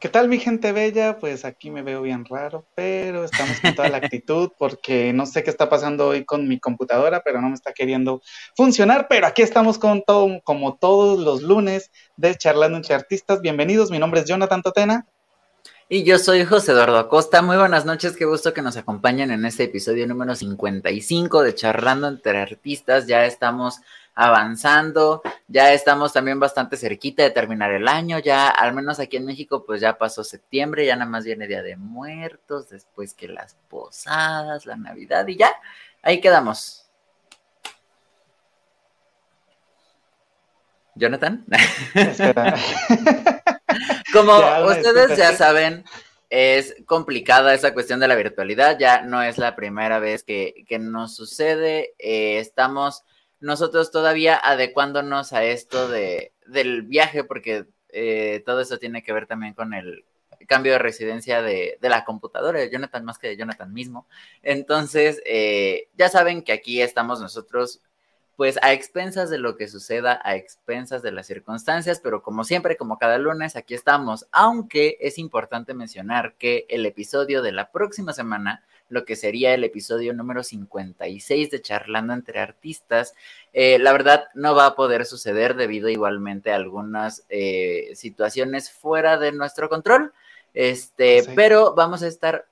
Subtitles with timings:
[0.00, 1.18] ¿Qué tal mi gente bella?
[1.18, 5.42] Pues aquí me veo bien raro, pero estamos con toda la actitud porque no sé
[5.42, 8.22] qué está pasando hoy con mi computadora, pero no me está queriendo
[8.56, 13.40] funcionar, pero aquí estamos con todo, como todos los lunes de Charlando entre Artistas.
[13.40, 15.04] Bienvenidos, mi nombre es Jonathan Totena.
[15.90, 17.40] Y yo soy José Eduardo Acosta.
[17.40, 22.08] Muy buenas noches, qué gusto que nos acompañen en este episodio número 55 de Charlando
[22.08, 23.06] entre Artistas.
[23.06, 23.80] Ya estamos
[24.14, 29.24] avanzando, ya estamos también bastante cerquita de terminar el año, ya al menos aquí en
[29.24, 33.56] México pues ya pasó septiembre, ya nada más viene Día de Muertos, después que las
[33.70, 35.54] posadas, la Navidad y ya,
[36.02, 36.84] ahí quedamos.
[40.94, 41.46] Jonathan.
[44.12, 44.36] Como
[44.66, 45.84] ustedes ya saben,
[46.30, 51.14] es complicada esa cuestión de la virtualidad, ya no es la primera vez que, nos
[51.14, 53.04] sucede, eh, estamos
[53.40, 59.26] nosotros todavía adecuándonos a esto de, del viaje, porque eh, todo eso tiene que ver
[59.26, 60.04] también con el
[60.46, 64.06] cambio de residencia de, de la computadora de Jonathan más que de Jonathan mismo.
[64.42, 67.80] Entonces, eh, ya saben que aquí estamos nosotros
[68.38, 72.76] pues a expensas de lo que suceda, a expensas de las circunstancias, pero como siempre,
[72.76, 78.12] como cada lunes, aquí estamos, aunque es importante mencionar que el episodio de la próxima
[78.12, 83.12] semana lo que sería el episodio número 56 de Charlando entre Artistas.
[83.52, 89.18] Eh, la verdad no va a poder suceder debido igualmente a algunas eh, situaciones fuera
[89.18, 90.12] de nuestro control.
[90.54, 92.46] Este, pero vamos a estar,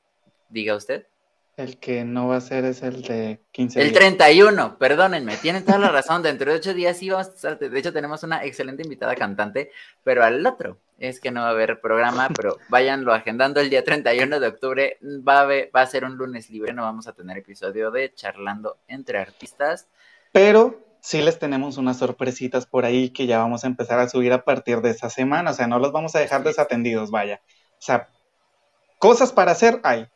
[0.48, 1.06] diga usted.
[1.56, 5.78] El que no va a ser es el de 15 El 31, perdónenme, tienen toda
[5.78, 6.22] la razón.
[6.22, 7.58] Dentro de ocho días sí vamos a estar.
[7.58, 9.70] De hecho, tenemos una excelente invitada cantante,
[10.04, 13.82] pero al otro es que no va a haber programa, pero váyanlo agendando el día
[13.82, 14.98] 31 de octubre.
[15.02, 18.76] Va a, va a ser un lunes libre, no vamos a tener episodio de Charlando
[18.86, 19.88] entre Artistas.
[20.32, 24.34] Pero sí les tenemos unas sorpresitas por ahí que ya vamos a empezar a subir
[24.34, 25.52] a partir de esta semana.
[25.52, 27.40] O sea, no los vamos a dejar desatendidos, vaya.
[27.78, 28.10] O sea,
[28.98, 30.06] cosas para hacer hay.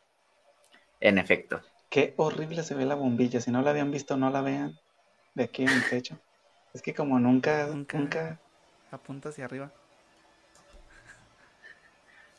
[1.01, 1.61] En efecto.
[1.89, 3.41] Qué horrible se ve la bombilla.
[3.41, 4.79] Si no la habían visto, no la vean.
[5.33, 6.17] De aquí en el techo.
[6.73, 8.39] Es que como nunca, nunca, nunca...
[8.91, 9.71] apunta hacia arriba.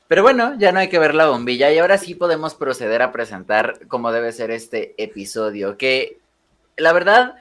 [0.08, 3.12] Pero bueno, ya no hay que ver la bombilla y ahora sí podemos proceder a
[3.12, 6.18] presentar cómo debe ser este episodio, que
[6.76, 7.36] la verdad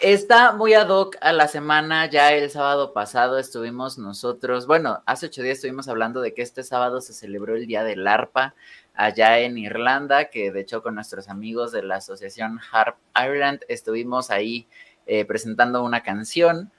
[0.00, 2.08] está muy ad hoc a la semana.
[2.08, 6.62] Ya el sábado pasado estuvimos nosotros, bueno, hace ocho días estuvimos hablando de que este
[6.62, 8.54] sábado se celebró el Día del Arpa
[8.94, 14.30] allá en Irlanda, que de hecho con nuestros amigos de la asociación Harp Ireland estuvimos
[14.30, 14.66] ahí
[15.06, 16.70] eh, presentando una canción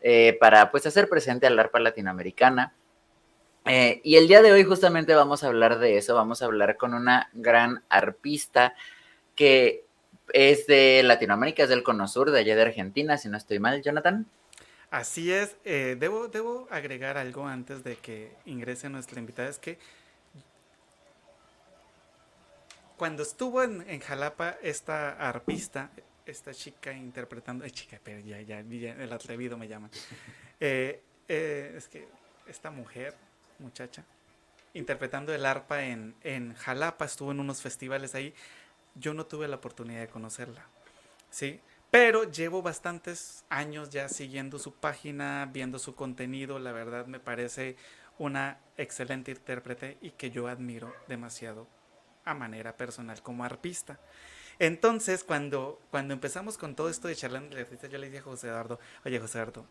[0.00, 2.74] eh, para pues hacer presente al arpa latinoamericana.
[3.66, 6.76] Eh, y el día de hoy justamente vamos a hablar de eso, vamos a hablar
[6.76, 8.74] con una gran arpista
[9.34, 9.84] que
[10.32, 13.82] es de Latinoamérica, es del Cono Sur, de allá de Argentina, si no estoy mal,
[13.82, 14.26] Jonathan.
[14.90, 19.78] Así es, debo, debo agregar algo antes de que ingrese nuestra invitada, es que
[22.96, 25.90] cuando estuvo en, Jalapa esta arpista,
[26.26, 29.90] esta chica interpretando, ay chica, pero ya, ya, el atrevido me llama,
[30.60, 32.08] eh, eh, es que
[32.46, 33.14] esta mujer,
[33.58, 34.04] muchacha,
[34.74, 38.34] interpretando el arpa en, en Jalapa, estuvo en unos festivales ahí,
[38.94, 40.66] yo no tuve la oportunidad de conocerla,
[41.30, 41.60] ¿sí?
[41.90, 47.76] Pero llevo bastantes años ya siguiendo su página, viendo su contenido, la verdad me parece
[48.18, 51.68] una excelente intérprete y que yo admiro demasiado
[52.24, 53.98] a manera personal como arpista.
[54.58, 58.22] Entonces, cuando, cuando empezamos con todo esto de charlando de artistas, yo le dije a
[58.22, 59.66] José Eduardo, oye José Eduardo,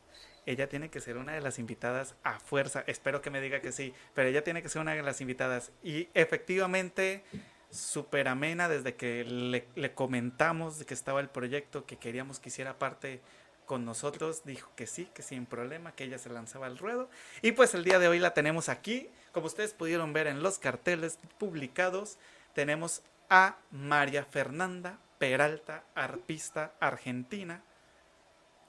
[0.45, 3.71] ella tiene que ser una de las invitadas a fuerza, espero que me diga que
[3.71, 5.71] sí, pero ella tiene que ser una de las invitadas.
[5.83, 7.23] Y efectivamente,
[7.69, 12.77] súper amena desde que le, le, comentamos que estaba el proyecto, que queríamos que hiciera
[12.77, 13.21] parte
[13.65, 17.09] con nosotros, dijo que sí, que sin problema, que ella se lanzaba al ruedo.
[17.41, 20.59] Y pues el día de hoy la tenemos aquí, como ustedes pudieron ver en los
[20.59, 22.17] carteles publicados
[22.53, 27.63] tenemos a María Fernanda Peralta, arpista argentina.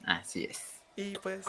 [0.04, 0.60] Así es.
[0.96, 1.44] Y pues...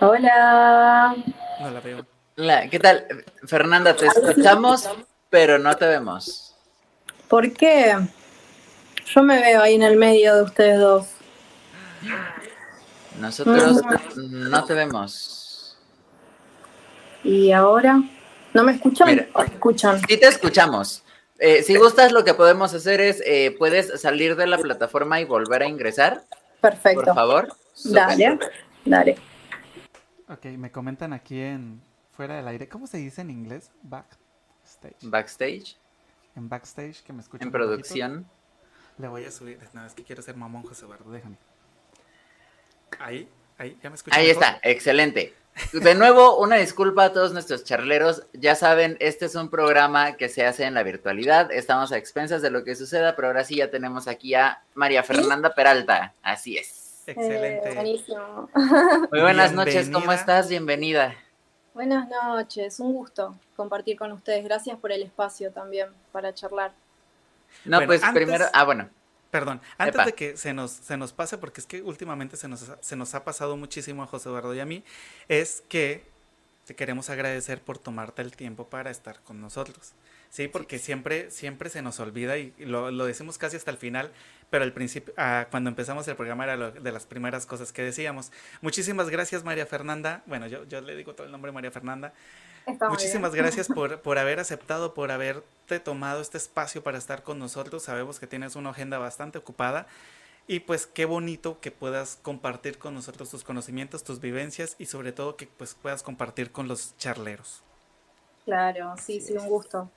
[0.00, 1.14] Hola.
[1.60, 2.06] No la veo.
[2.36, 3.06] Hola, ¿qué tal?
[3.44, 4.88] Fernanda, te escuchamos,
[5.30, 6.56] pero no te vemos.
[7.28, 7.96] ¿Por qué?
[9.06, 11.06] Yo me veo ahí en el medio de ustedes dos.
[13.18, 13.82] Nosotros
[14.16, 15.78] no te vemos.
[17.22, 18.02] ¿Y ahora?
[18.54, 19.28] ¿No me escuchan?
[19.46, 20.00] escuchan?
[20.00, 21.02] Sí te escuchamos.
[21.38, 25.24] Eh, si gustas, lo que podemos hacer es, eh, puedes salir de la plataforma y
[25.24, 26.24] volver a ingresar.
[26.60, 27.02] Perfecto.
[27.02, 27.56] Por favor.
[27.84, 28.38] Dale,
[28.84, 29.16] dale.
[30.28, 31.82] Ok, me comentan aquí en
[32.12, 32.68] fuera del aire.
[32.68, 33.72] ¿Cómo se dice en inglés?
[33.82, 34.96] Backstage.
[35.02, 35.76] Backstage.
[36.36, 37.48] En backstage, que me escuchan.
[37.48, 38.26] En producción.
[38.98, 39.58] Le voy a subir.
[39.72, 41.36] No, es que quiero ser mamón José Eduardo, déjame.
[42.98, 43.28] Ahí,
[43.62, 45.34] Ahí, ¿ya me Ahí está, excelente.
[45.72, 48.24] De nuevo, una disculpa a todos nuestros charleros.
[48.32, 51.52] Ya saben, este es un programa que se hace en la virtualidad.
[51.52, 55.04] Estamos a expensas de lo que suceda, pero ahora sí ya tenemos aquí a María
[55.04, 56.12] Fernanda Peralta.
[56.24, 57.04] Así es.
[57.06, 57.68] Excelente.
[57.68, 58.50] Eh, buenísimo.
[59.12, 60.48] Muy buenas noches, ¿cómo estás?
[60.48, 61.14] Bienvenida.
[61.72, 64.42] Buenas noches, un gusto compartir con ustedes.
[64.42, 66.72] Gracias por el espacio también para charlar.
[67.64, 68.88] No, pues primero, ah, bueno.
[69.32, 72.70] Perdón, antes de que se nos, se nos pase, porque es que últimamente se nos,
[72.78, 74.84] se nos ha pasado muchísimo a José Eduardo y a mí,
[75.26, 76.04] es que
[76.66, 79.94] te queremos agradecer por tomarte el tiempo para estar con nosotros.
[80.28, 84.12] Sí, porque siempre, siempre se nos olvida y lo, lo, decimos casi hasta el final,
[84.50, 87.80] pero al principio, ah, cuando empezamos el programa era lo, de las primeras cosas que
[87.80, 88.32] decíamos.
[88.60, 90.22] Muchísimas gracias, María Fernanda.
[90.26, 92.12] Bueno, yo, yo le digo todo el nombre María Fernanda.
[92.88, 97.82] Muchísimas gracias por, por haber aceptado, por haberte tomado este espacio para estar con nosotros.
[97.82, 99.86] Sabemos que tienes una agenda bastante ocupada
[100.46, 105.12] y pues qué bonito que puedas compartir con nosotros tus conocimientos, tus vivencias y sobre
[105.12, 107.62] todo que pues puedas compartir con los charleros.
[108.44, 109.88] Claro, sí, sí, un gusto.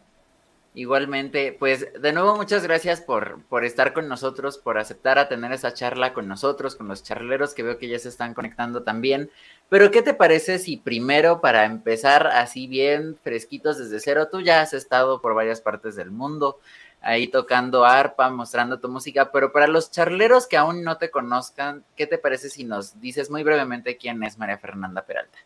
[0.77, 5.53] Igualmente, pues de nuevo muchas gracias por, por estar con nosotros, por aceptar a tener
[5.53, 9.31] esa charla con nosotros, con los charleros que veo que ya se están conectando también.
[9.69, 14.59] Pero ¿qué te parece si primero, para empezar así bien fresquitos desde cero, tú ya
[14.59, 16.59] has estado por varias partes del mundo,
[16.99, 21.85] ahí tocando arpa, mostrando tu música, pero para los charleros que aún no te conozcan,
[21.95, 25.37] ¿qué te parece si nos dices muy brevemente quién es María Fernanda Peralta?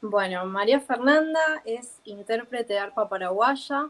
[0.00, 3.88] Bueno, María Fernanda es intérprete de arpa paraguaya,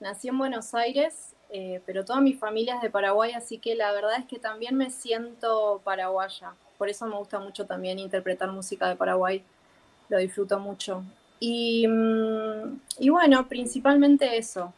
[0.00, 3.92] Nací en Buenos Aires, eh, pero toda mi familia es de Paraguay, así que la
[3.92, 6.54] verdad es que también me siento paraguaya.
[6.76, 9.42] Por eso me gusta mucho también interpretar música de Paraguay.
[10.08, 11.02] Lo disfruto mucho.
[11.40, 14.72] Y, mm, y bueno, principalmente eso,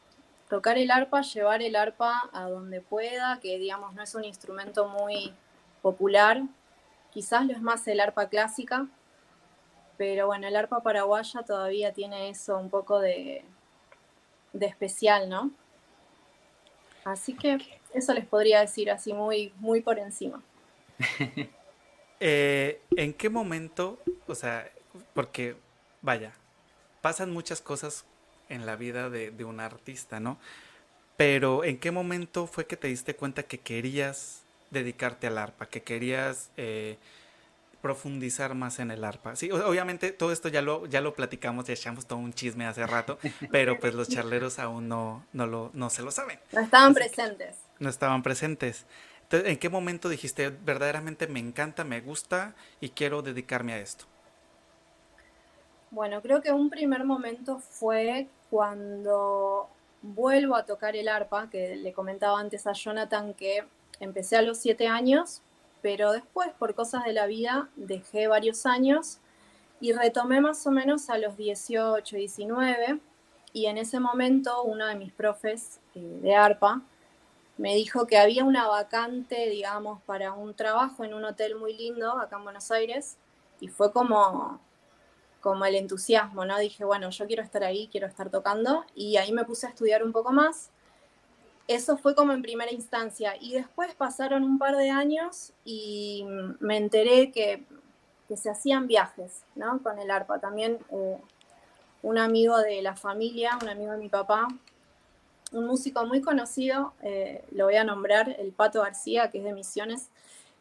[0.48, 4.88] tocar el arpa, llevar el arpa a donde pueda, que digamos no es un instrumento
[4.88, 5.34] muy
[5.82, 6.42] popular,
[7.12, 8.86] quizás lo es más el arpa clásica,
[9.98, 13.44] pero bueno, el arpa paraguaya todavía tiene eso un poco de,
[14.52, 15.50] de especial, ¿no?
[17.04, 17.58] Así que
[17.94, 20.42] eso les podría decir así muy, muy por encima.
[22.22, 24.70] Eh, ¿En qué momento, o sea,
[25.14, 25.56] porque,
[26.02, 26.34] vaya,
[27.00, 28.04] pasan muchas cosas
[28.50, 30.38] en la vida de, de un artista, ¿no?
[31.16, 35.82] Pero ¿en qué momento fue que te diste cuenta que querías dedicarte al arpa, que
[35.82, 36.96] querías eh,
[37.80, 39.36] profundizar más en el arpa.
[39.36, 42.86] Sí, obviamente todo esto ya lo, ya lo platicamos y echamos todo un chisme hace
[42.86, 43.18] rato,
[43.50, 46.38] pero pues los charleros aún no, no, lo, no se lo saben.
[46.52, 47.56] No estaban presentes.
[47.78, 48.86] No estaban presentes.
[49.22, 54.06] Entonces, ¿en qué momento dijiste, verdaderamente me encanta, me gusta y quiero dedicarme a esto?
[55.90, 59.68] Bueno, creo que un primer momento fue cuando
[60.02, 63.64] vuelvo a tocar el arpa, que le comentaba antes a Jonathan que
[63.98, 65.42] empecé a los siete años
[65.82, 69.18] pero después por cosas de la vida dejé varios años
[69.80, 73.00] y retomé más o menos a los 18, 19
[73.52, 76.82] y en ese momento uno de mis profes eh, de ARPA
[77.56, 82.18] me dijo que había una vacante, digamos, para un trabajo en un hotel muy lindo
[82.18, 83.18] acá en Buenos Aires
[83.60, 84.58] y fue como,
[85.42, 86.58] como el entusiasmo, ¿no?
[86.58, 90.02] Dije, bueno, yo quiero estar ahí, quiero estar tocando y ahí me puse a estudiar
[90.02, 90.70] un poco más
[91.70, 93.34] eso fue como en primera instancia.
[93.40, 96.26] Y después pasaron un par de años y
[96.58, 97.64] me enteré que,
[98.36, 99.82] se hacían viajes ¿no?
[99.82, 100.38] con el arpa.
[100.38, 101.18] También eh,
[102.02, 104.46] un amigo de la familia, un amigo de mi papá,
[105.52, 109.52] un músico muy conocido, eh, lo voy a nombrar, el Pato García, que es de
[109.52, 110.10] Misiones,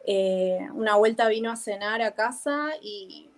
[0.04, 3.30] eh, una vuelta vino a cenar a casa y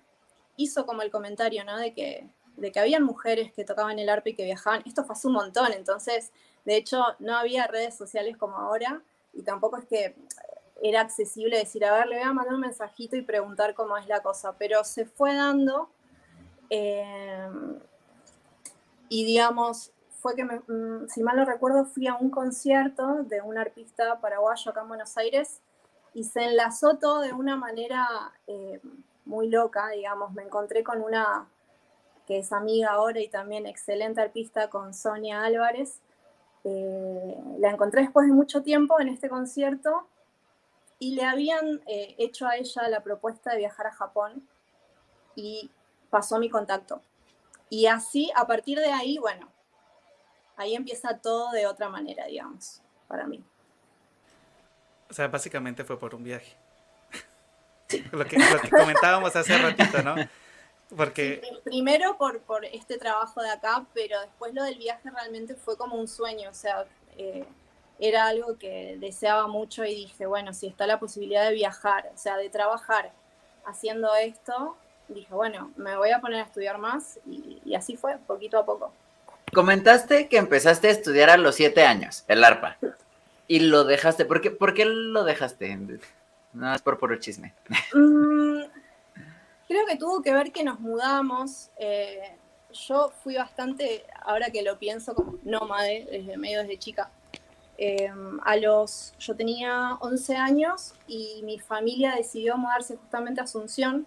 [0.56, 1.76] hizo como el comentario, ¿no?
[1.76, 4.82] De que, de que habían mujeres que tocaban el arpa y que viajaban.
[4.86, 6.32] Esto fue un montón, entonces
[6.64, 9.02] de hecho, no había redes sociales como ahora
[9.32, 10.16] y tampoco es que
[10.82, 14.06] era accesible decir, a ver, le voy a mandar un mensajito y preguntar cómo es
[14.08, 15.90] la cosa, pero se fue dando
[16.70, 17.48] eh,
[19.08, 23.58] y digamos, fue que, mm, si mal no recuerdo, fui a un concierto de un
[23.58, 25.60] artista paraguayo acá en Buenos Aires
[26.14, 28.08] y se enlazó todo de una manera
[28.46, 28.80] eh,
[29.24, 31.46] muy loca, digamos, me encontré con una
[32.26, 36.00] que es amiga ahora y también excelente artista, con Sonia Álvarez,
[36.64, 40.06] eh, la encontré después de mucho tiempo en este concierto
[40.98, 44.46] y le habían eh, hecho a ella la propuesta de viajar a Japón
[45.34, 45.70] y
[46.10, 47.02] pasó mi contacto.
[47.68, 49.48] Y así, a partir de ahí, bueno,
[50.56, 53.42] ahí empieza todo de otra manera, digamos, para mí.
[55.10, 56.56] O sea, básicamente fue por un viaje.
[58.12, 60.14] lo, que, lo que comentábamos hace ratito, ¿no?
[60.96, 61.42] Porque...
[61.64, 65.96] primero por, por este trabajo de acá, pero después lo del viaje realmente fue como
[65.96, 66.84] un sueño, o sea,
[67.16, 67.44] eh,
[67.98, 72.18] era algo que deseaba mucho y dije, bueno, si está la posibilidad de viajar, o
[72.18, 73.12] sea, de trabajar
[73.64, 74.76] haciendo esto,
[75.08, 78.92] dije, bueno, me voy a poner a estudiar más y, así fue, poquito a poco.
[79.54, 82.78] Comentaste que empezaste a estudiar a los siete años, el arpa,
[83.46, 84.24] y lo dejaste.
[84.24, 85.78] ¿Por qué, ¿por qué lo dejaste?
[86.54, 87.54] No, es por puro chisme.
[87.94, 88.62] Mm,
[89.72, 91.70] creo que tuvo que ver que nos mudamos.
[91.76, 92.36] Eh,
[92.72, 97.10] yo fui bastante, ahora que lo pienso, como nómade desde medio desde chica.
[97.78, 104.06] Em, a los, yo tenía 11 años y mi familia decidió mudarse justamente a Asunción.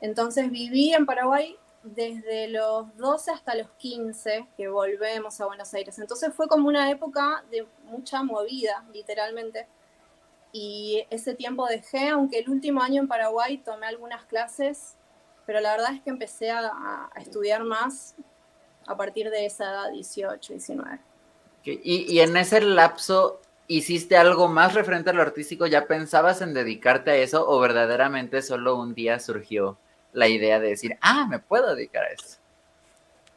[0.00, 5.98] Entonces viví en Paraguay desde los 12 hasta los 15 que volvemos a Buenos Aires.
[5.98, 9.66] Entonces fue como una época de mucha movida, literalmente.
[10.54, 14.96] Y ese tiempo dejé, aunque el último año en Paraguay tomé algunas clases
[15.46, 18.14] pero la verdad es que empecé a, estudiar más
[18.86, 20.98] a partir de esa edad, 18, 19.
[21.64, 25.66] Y, en ese lapso, ¿hiciste algo más referente a lo artístico?
[25.66, 29.78] ¿Ya pensabas en dedicarte a eso o verdaderamente solo un día surgió
[30.12, 32.38] la idea de decir, ah, me puedo dedicar a eso?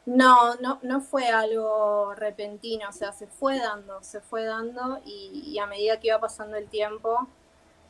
[0.08, 5.58] No, no, no fue algo repentino, o sea, se fue dando, se fue dando y
[5.58, 7.28] a medida que iba pasando el tiempo,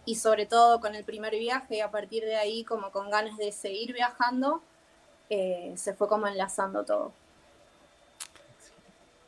[0.09, 3.53] y sobre todo con el primer viaje a partir de ahí como con ganas de
[3.53, 4.63] seguir viajando,
[5.29, 7.13] eh, se fue como enlazando todo.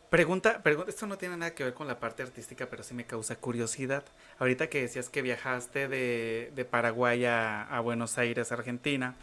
[0.08, 3.04] Pregunta, pregunta, esto no tiene nada que ver con la parte artística, pero sí me
[3.04, 4.04] causa curiosidad.
[4.38, 9.16] Ahorita que decías que viajaste de, Paraguay a, Buenos Aires, Argentina,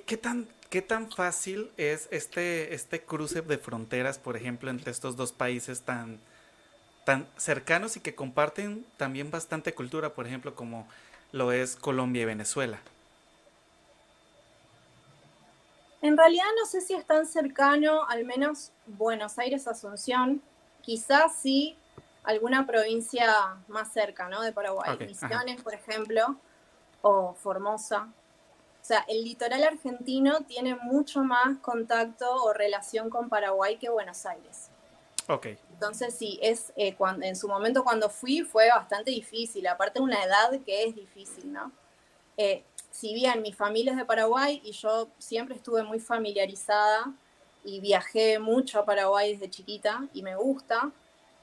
[0.00, 5.16] ¿qué, tan, ¿qué tan fácil es este, este cruce de fronteras, por ejemplo, entre estos
[5.16, 6.18] dos países tan,
[7.04, 10.88] tan cercanos y que comparten también bastante cultura, por ejemplo, como
[11.32, 12.80] lo es Colombia y Venezuela.
[16.00, 20.42] En realidad no sé si es tan cercano, al menos Buenos Aires, Asunción,
[20.82, 21.76] quizás sí
[22.24, 24.42] alguna provincia más cerca, ¿no?
[24.42, 26.36] De Paraguay, Misiones, por ejemplo,
[27.02, 28.08] o Formosa.
[28.82, 34.26] O sea, el litoral argentino tiene mucho más contacto o relación con Paraguay que Buenos
[34.26, 34.70] Aires.
[35.28, 35.46] Ok.
[35.72, 40.04] Entonces sí, es, eh, cuando, en su momento cuando fui fue bastante difícil, aparte de
[40.04, 41.70] una edad que es difícil, ¿no?
[42.36, 47.12] Eh, si bien mi familia es de Paraguay y yo siempre estuve muy familiarizada
[47.64, 50.90] y viajé mucho a Paraguay desde chiquita y me gusta,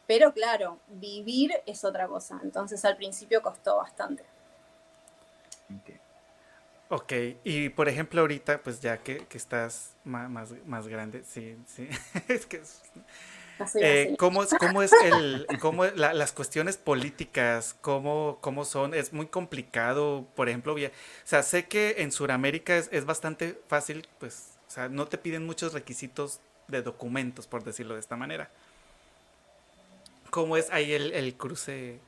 [0.07, 4.25] pero claro, vivir es otra cosa, entonces al principio costó bastante.
[6.91, 11.87] Ok, y por ejemplo ahorita, pues ya que, estás más, más, más, grande, sí, sí,
[12.27, 12.61] es que
[13.75, 18.95] eh, ¿cómo, es, cómo es el, cómo las cuestiones políticas, cómo, cómo son?
[18.95, 20.77] Es muy complicado, por ejemplo, o
[21.25, 25.45] sea, sé que en Sudamérica es, es, bastante fácil, pues, o sea, no te piden
[25.45, 28.49] muchos requisitos de documentos, por decirlo de esta manera.
[30.31, 31.99] ¿Cómo es ahí el, el cruce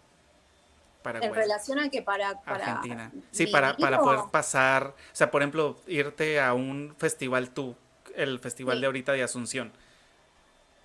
[1.02, 1.30] Paraguay?
[1.30, 3.12] En relación a que para, Argentina.
[3.32, 7.76] Sí, para, para poder pasar, o sea, por ejemplo, irte a un festival tú,
[8.16, 9.72] el festival de ahorita de Asunción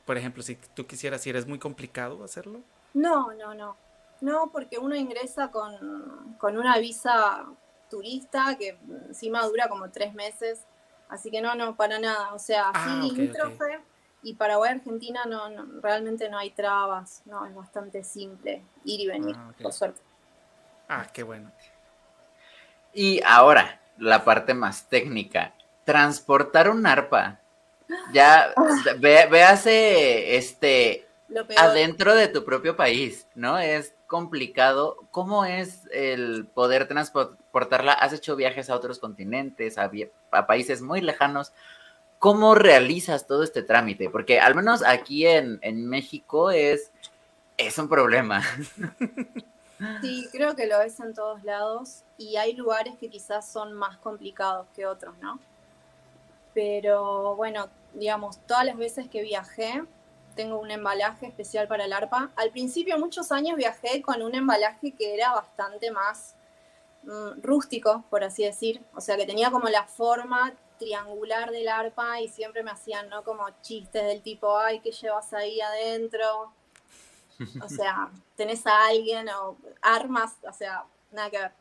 [0.06, 2.61] por ejemplo, si tú quisieras si ¿eres muy complicado hacerlo?
[2.94, 3.76] No, no, no.
[4.20, 7.44] No, porque uno ingresa con, una visa
[7.90, 10.61] turista que encima dura como tres meses.
[11.08, 12.32] Así que no, no, para nada.
[12.32, 13.80] O sea, ah, sí, limítrofe.
[14.26, 17.23] Y Paraguay, Argentina, no, no, realmente no hay trabas.
[17.26, 20.00] No, es bastante simple ir y venir, ah, por suerte.
[20.88, 21.52] Ah, qué bueno.
[22.92, 25.54] Y ahora, la parte más técnica.
[25.85, 27.38] Transportar un arpa
[28.12, 28.52] ya,
[28.99, 31.06] ve, véase, este,
[31.56, 33.59] adentro de tu propio país, ¿no?
[33.59, 34.97] Es complicado.
[35.11, 37.92] ¿Cómo es el poder transportarla?
[37.92, 39.90] ¿Has hecho viajes a otros continentes, a,
[40.47, 41.52] países muy lejanos?
[42.18, 44.11] ¿Cómo realizas todo este trámite?
[44.11, 46.90] Porque al menos aquí en, en México es,
[47.56, 48.42] es un problema.
[50.00, 53.99] Sí, creo que lo es en todos lados y hay lugares que quizás son más
[53.99, 55.38] complicados que otros, ¿no?
[56.56, 59.85] pero bueno, digamos, todas las veces que viajé,
[60.37, 62.30] tengo un embalaje especial para el arpa.
[62.35, 66.35] Al principio, muchos años viajé con un embalaje que era bastante más
[67.42, 72.28] rústico, por así decir, o sea, que tenía como la forma triangular del arpa y
[72.28, 73.25] siempre me hacían, ¿no?
[73.25, 76.52] Como chistes del tipo, ay, ¿qué llevas ahí adentro?
[77.62, 81.52] O sea, tenés a alguien o armas, o sea, nada que ver.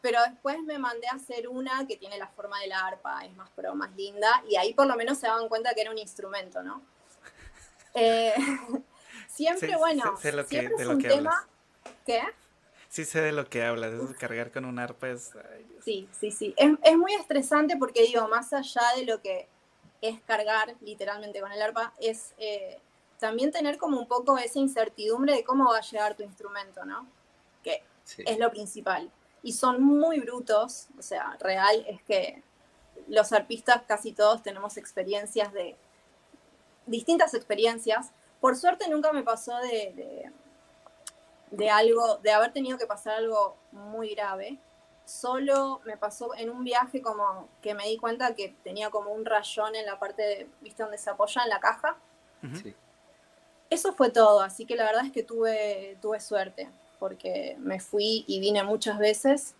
[0.00, 3.34] Pero después me mandé a hacer una que tiene la forma de la arpa, es
[3.36, 5.98] más pro, más linda, y ahí por lo menos se daban cuenta que era un
[5.98, 6.82] instrumento, ¿no?
[7.94, 8.34] Eh,
[9.28, 11.46] siempre, bueno, siempre es un tema...
[12.04, 12.22] ¿Qué?
[12.92, 15.30] Sí sé de lo que hablas, eso cargar con un arpa es...
[15.82, 16.52] sí, sí, sí.
[16.58, 19.48] Es, es, muy estresante porque digo, más allá de lo que
[20.02, 22.78] es cargar literalmente con el arpa, es eh,
[23.18, 27.08] también tener como un poco esa incertidumbre de cómo va a llegar tu instrumento, ¿no?
[27.64, 27.82] Que
[28.18, 29.10] es lo principal.
[29.42, 32.42] y son muy brutos, o sea, real es que
[33.08, 35.76] los arpistas casi todos tenemos experiencias de,
[36.84, 38.10] distintas experiencias.
[38.38, 40.30] Por suerte nunca me pasó de, de,
[41.70, 44.58] algo, de haber tenido que pasar algo muy grave.
[45.04, 49.24] Solo me pasó en un viaje como que me di cuenta que tenía como un
[49.24, 50.82] rayón en la parte, de, ¿viste?
[50.82, 51.96] Donde se apoya en la caja.
[53.70, 56.68] Eso fue todo, así que la verdad es que tuve, tuve suerte,
[56.98, 59.54] porque me fui y vine muchas veces,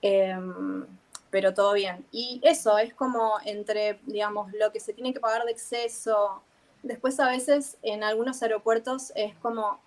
[0.00, 0.86] em,
[1.30, 2.06] pero todo bien.
[2.12, 6.42] Y eso es como entre, digamos, lo que se tiene que pagar de exceso,
[6.82, 9.80] Después a veces en algunos aeropuertos es como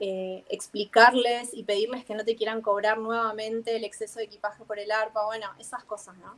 [0.00, 4.78] eh, explicarles y pedirles que no te quieran cobrar nuevamente el exceso de equipaje por
[4.78, 6.36] el ARPA, bueno, esas cosas, ¿no?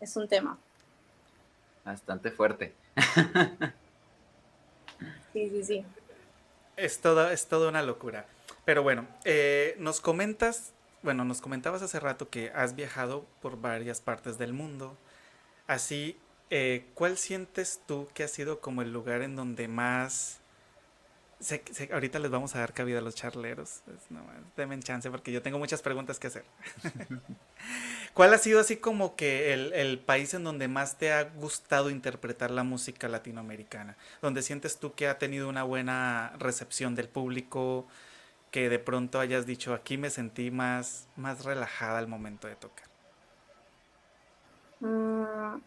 [0.00, 0.58] Es un tema.
[1.84, 2.74] Bastante fuerte.
[5.32, 5.84] sí, sí, sí.
[6.76, 8.26] Es toda, es toda una locura.
[8.64, 10.72] Pero bueno, eh, nos comentas,
[11.02, 14.96] bueno, nos comentabas hace rato que has viajado por varias partes del mundo.
[15.66, 16.18] Así,
[16.50, 20.40] eh, ¿cuál sientes tú que ha sido como el lugar en donde más...
[21.92, 23.82] ahorita les vamos a dar cabida a los charleros.
[24.10, 24.20] No,
[24.56, 26.44] denme chance porque yo tengo muchas preguntas que hacer.
[28.14, 31.90] ¿Cuál ha sido así como que el, el, país en donde más te ha gustado
[31.90, 33.96] interpretar la música latinoamericana?
[34.20, 37.86] Donde sientes tú que ha tenido una buena recepción del público,
[38.50, 42.88] que de pronto hayas dicho, aquí me sentí más, más relajada al momento de tocar.
[44.80, 45.60] Mm,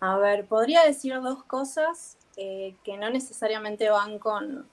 [0.00, 4.68] a ver, podría decir dos cosas eh, que no necesariamente van con,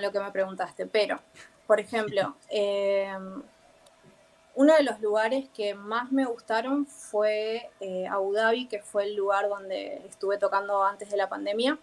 [0.00, 1.18] lo que me preguntaste, pero,
[1.66, 3.42] por ejemplo, em,
[4.54, 9.16] uno de los lugares que más me gustaron fue eh, Abu Dhabi, que fue el
[9.16, 11.76] lugar donde estuve tocando antes de la pandemia.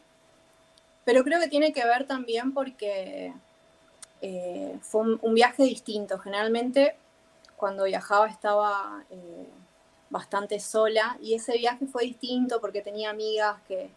[1.04, 3.34] Pero creo que tiene que ver también porque
[4.22, 6.20] eh, fue un, viaje distinto.
[6.20, 6.96] Generalmente
[7.58, 9.04] cuando viajaba estaba
[10.10, 13.90] bastante sola y ese viaje fue distinto porque tenía amigas que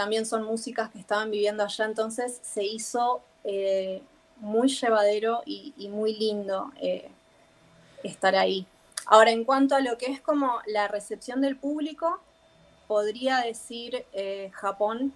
[0.00, 4.00] también son músicas que estaban viviendo allá, entonces se hizo eh,
[4.38, 7.10] muy llevadero y, muy lindo eh,
[8.02, 8.66] estar ahí.
[9.04, 12.18] Ahora, en cuanto a lo que es como la recepción del público,
[12.88, 15.12] podría decir eh, Japón,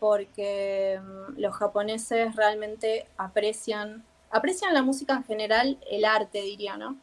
[0.00, 6.96] porque mm, los japoneses realmente aprecian, aprecian la música en general, el arte, diría, ¿no?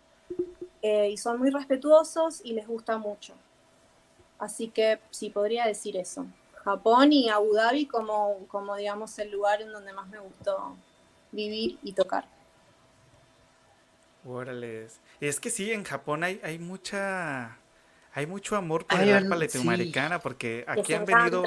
[0.82, 3.36] Y son muy respetuosos y les gusta mucho.
[4.40, 6.26] Así que sí, podría decir eso.
[6.64, 10.76] Japón y Abu Dhabi como, como digamos, el lugar en donde más me gustó
[11.32, 12.26] vivir y tocar.
[14.26, 14.88] Órale.
[15.20, 17.58] Es que sí, en Japón hay, hay mucha
[18.14, 21.44] hay mucho amor por el arpa latinoamericana, porque aquí han venido,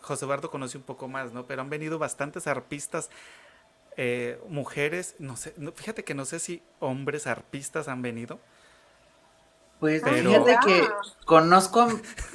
[0.00, 1.46] José Eduardo conoce un poco más, ¿no?
[1.46, 3.10] Pero han venido bastantes arpistas,
[3.96, 8.40] eh, mujeres, no sé, fíjate que no sé si hombres arpistas han venido,
[9.82, 10.88] pues fíjate que
[11.24, 11.88] conozco,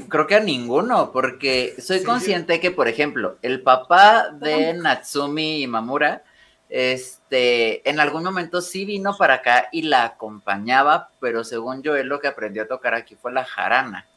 [0.09, 6.23] creo que a ninguno, porque soy consciente que, por ejemplo, el papá de Natsumi Mamura,
[6.67, 12.07] este, en algún momento sí vino para acá y la acompañaba, pero según yo, él
[12.07, 14.09] lo que aprendió a tocar aquí fue la jarana.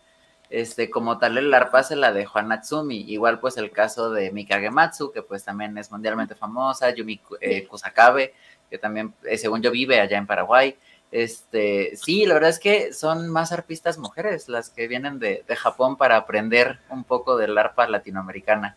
[0.48, 3.02] Este, como tal, el arpa se la dejó a Natsumi.
[3.02, 8.34] Igual, pues, el caso de Mikagematsu, que pues también es mundialmente famosa, Yumi eh, Kusakabe,
[8.68, 10.76] que también, eh, según yo, vive allá en Paraguay.
[11.12, 15.96] Este, sí, la verdad es que son más arpistas mujeres las que vienen de, Japón
[15.96, 18.76] para aprender un poco del arpa latinoamericana.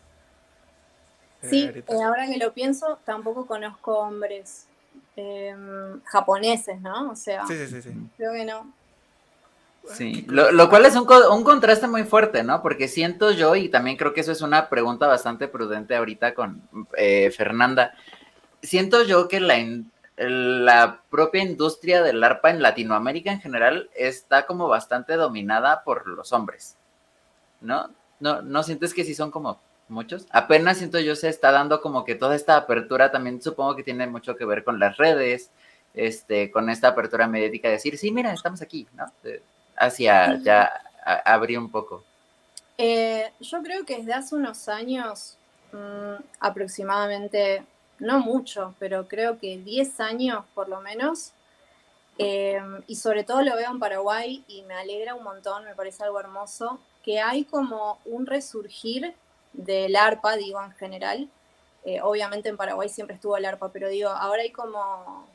[1.42, 4.66] Sí, eh, ahora que lo pienso, tampoco conozco hombres
[5.14, 7.10] em, japoneses, ¿no?
[7.10, 8.72] O sea, sí, sí, sí, creo que no.
[9.90, 12.62] Sí, lo, cual es un, un, contraste muy fuerte, ¿no?
[12.62, 16.62] Porque siento yo, y también creo que eso es una pregunta bastante prudente ahorita con
[16.96, 17.94] eh, Fernanda,
[18.62, 19.58] siento yo que la,
[20.16, 26.32] la propia industria del arpa en Latinoamérica en general está como bastante dominada por los
[26.32, 26.76] hombres,
[27.60, 27.90] ¿no?
[28.20, 30.26] ¿No, no sientes que sí son como muchos?
[30.30, 34.06] Apenas siento yo se está dando como que toda esta apertura también supongo que tiene
[34.06, 35.50] mucho que ver con las redes,
[35.94, 39.06] este, con esta apertura mediática de decir, sí, mira, estamos aquí, ¿no?
[39.76, 40.72] hacia ya
[41.24, 42.04] abrir un poco.
[42.78, 45.36] Eh, yo creo que desde hace unos años,
[45.72, 47.64] mm, aproximadamente
[48.04, 51.32] no mucho, pero creo que 10 años por lo menos.
[52.18, 56.04] Em, y sobre todo lo veo en Paraguay y me alegra un montón, me parece
[56.04, 59.14] algo hermoso, que hay como un resurgir
[59.52, 61.28] del arpa, digo en general.
[61.84, 65.26] Eh, obviamente en Paraguay siempre estuvo el arpa, pero digo, ahora hay como,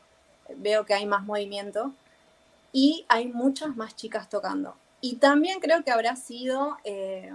[0.58, 1.91] veo que hay más movimiento
[2.71, 4.75] y hay muchas más chicas tocando.
[5.01, 7.32] Y también creo que habrá sido eh,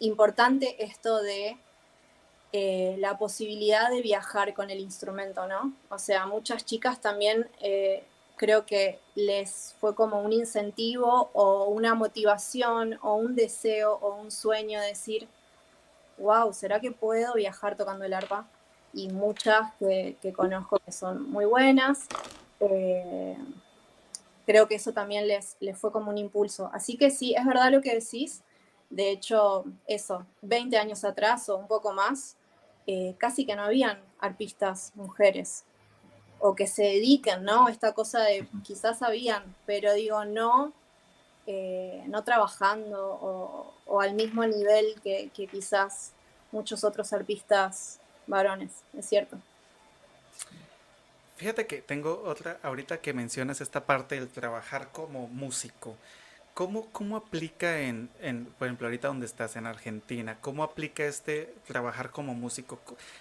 [0.00, 1.58] importante esto de
[2.52, 5.72] eh, la posibilidad de viajar con el instrumento, ¿no?
[5.90, 8.04] O sea, muchas chicas también eh,
[8.36, 14.30] creo que les fue como un incentivo o una motivación o un deseo o un
[14.30, 15.28] sueño de decir,
[16.18, 18.46] wow, ¿será que puedo viajar tocando el arpa?
[18.92, 22.06] Y muchas que, conozco que son muy buenas.
[22.60, 23.36] Eh,
[24.46, 26.70] creo que eso también les, les fue como un impulso.
[26.72, 28.42] Así que sí, es verdad lo que decís.
[28.88, 32.35] De hecho, eso, 20 años atrás o un poco más,
[32.86, 35.64] eh, casi que no habían arpistas mujeres
[36.38, 37.68] o que se dediquen, ¿no?
[37.68, 40.72] Esta cosa de quizás sabían, pero digo, no,
[41.46, 43.18] eh, no trabajando
[43.86, 46.12] o, al mismo nivel que, quizás
[46.52, 49.38] muchos otros artistas varones, es cierto.
[51.36, 55.96] Fíjate que tengo otra, ahorita que mencionas esta parte del trabajar como músico.
[56.56, 61.54] ¿Cómo, ¿Cómo aplica en, en, por ejemplo, ahorita donde estás en Argentina, cómo aplica este
[61.66, 62.80] trabajar como músico,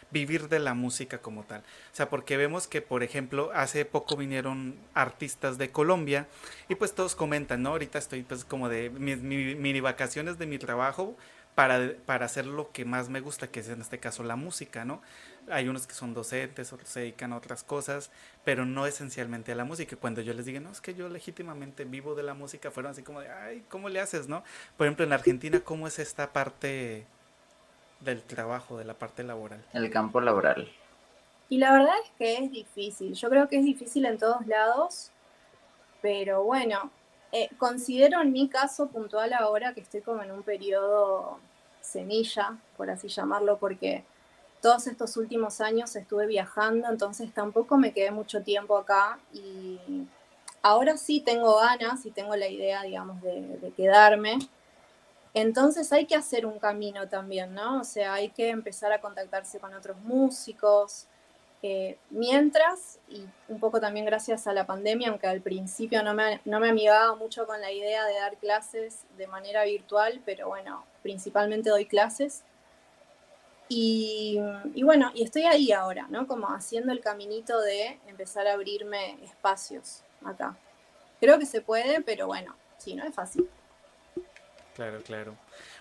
[0.10, 1.60] vivir de la música como tal?
[1.60, 6.28] O sea, porque vemos que, por ejemplo, hace poco vinieron artistas de Colombia
[6.70, 7.72] y pues todos comentan, ¿no?
[7.72, 11.18] Ahorita estoy pues como de mis mini vacaciones de mi trabajo
[11.56, 14.86] para, para hacer lo que más me gusta, que es en este caso la música,
[14.86, 15.02] ¿no?
[15.50, 18.12] Hay unos que son docentes, otros se dedican a otras cosas,
[18.44, 19.96] pero no esencialmente a la música.
[19.96, 23.04] Cuando yo les digo, no, es que yo legítimamente vivo de la música, fueron así
[23.04, 24.44] como de, ay, ¿cómo le haces, no?
[24.78, 27.06] Por ejemplo, en Argentina, ¿cómo es esta parte
[28.00, 29.64] del trabajo, de la parte laboral?
[29.74, 30.72] El campo laboral.
[31.50, 33.14] Y la verdad es que es difícil.
[33.14, 35.12] Yo creo que es difícil en todos lados,
[36.02, 36.92] pero bueno,
[37.32, 41.40] eh, considero en mi caso puntual ahora que estoy como en un periodo
[41.82, 44.04] semilla, por así llamarlo, porque
[44.62, 50.08] todos estos últimos años estuve viajando, entonces tampoco me quedé mucho tiempo acá y
[50.66, 54.40] ahora sí tengo ganas y tengo la idea, digamos, de, quedarme.
[55.36, 57.82] Entonces hay que hacer un camino también, ¿no?
[57.82, 61.06] O sea, hay que empezar a contactarse con otros músicos.
[61.62, 66.42] Eh, mientras, y un poco también gracias a la pandemia, aunque al principio no me,
[66.46, 70.84] no me amigaba mucho con la idea de dar clases de manera virtual, pero bueno,
[71.04, 72.44] principalmente doy clases.
[73.68, 74.40] Y,
[74.84, 76.28] bueno, y estoy ahí ahora, ¿no?
[76.28, 80.56] Como haciendo el caminito de empezar a abrirme espacios acá.
[81.20, 83.50] Creo que se puede, pero bueno, sí, no es fácil.
[84.76, 85.36] Claro, claro.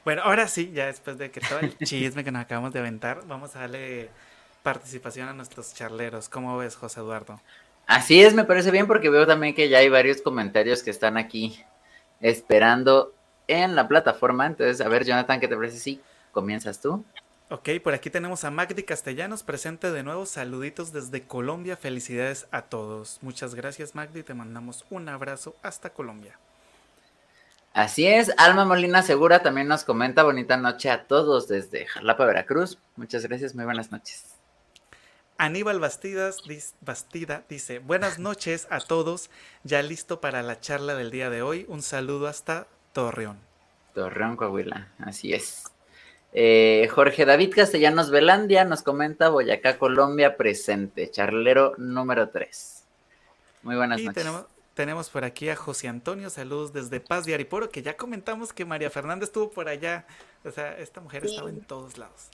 [0.05, 3.27] Bueno, ahora sí, ya después de que todo el chisme que nos acabamos de aventar,
[3.27, 4.09] vamos a darle
[4.63, 6.29] participación a nuestros charleros.
[6.29, 7.41] ¿Cómo ves, José Eduardo?
[7.87, 11.19] Así es, me parece bien porque veo también que ya hay varios comentarios que están
[11.19, 11.63] aquí
[12.21, 13.13] esperando
[13.47, 14.47] en la plataforma.
[14.47, 16.01] Entonces, a ver, Jonathan, ¿qué te parece si
[16.33, 17.05] comienzas tú?
[17.51, 20.25] Ok, por aquí tenemos a Magdi Castellanos presente de nuevo.
[20.25, 21.77] Saluditos desde Colombia.
[21.77, 23.19] Felicidades a todos.
[23.21, 24.23] Muchas gracias, Magdi.
[24.23, 26.39] Te mandamos un abrazo hasta Colombia.
[27.75, 32.79] Así es, Alma Molina Segura también nos comenta bonita noche a todos desde Jalapa, Veracruz.
[32.95, 34.27] Muchas gracias, muy buenas noches.
[35.39, 36.45] Aníbal Bastidas,
[36.81, 39.29] Bastida dice, buenas noches a todos,
[39.65, 41.67] ya listo para la charla del día de hoy.
[41.69, 43.41] Un saludo hasta Torreón.
[43.93, 45.65] Torreón, Coahuila, así es.
[46.37, 52.85] Eh, Jorge David Castellanos Velandia nos comenta Boyacá, Colombia presente, charlero número 3.
[53.63, 54.27] Muy buenas y noches.
[54.75, 58.65] Tenemos, por aquí a José Antonio, saludos desde Paz de Ariporo, que ya comentamos que
[58.65, 60.05] María Fernanda estuvo por allá.
[60.45, 62.31] O sea, esta mujer estaba en todos lados.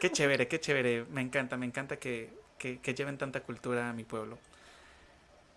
[0.00, 1.04] qué chévere, qué chévere.
[1.10, 2.30] Me encanta, me encanta que,
[2.96, 4.38] lleven tanta cultura a mi pueblo.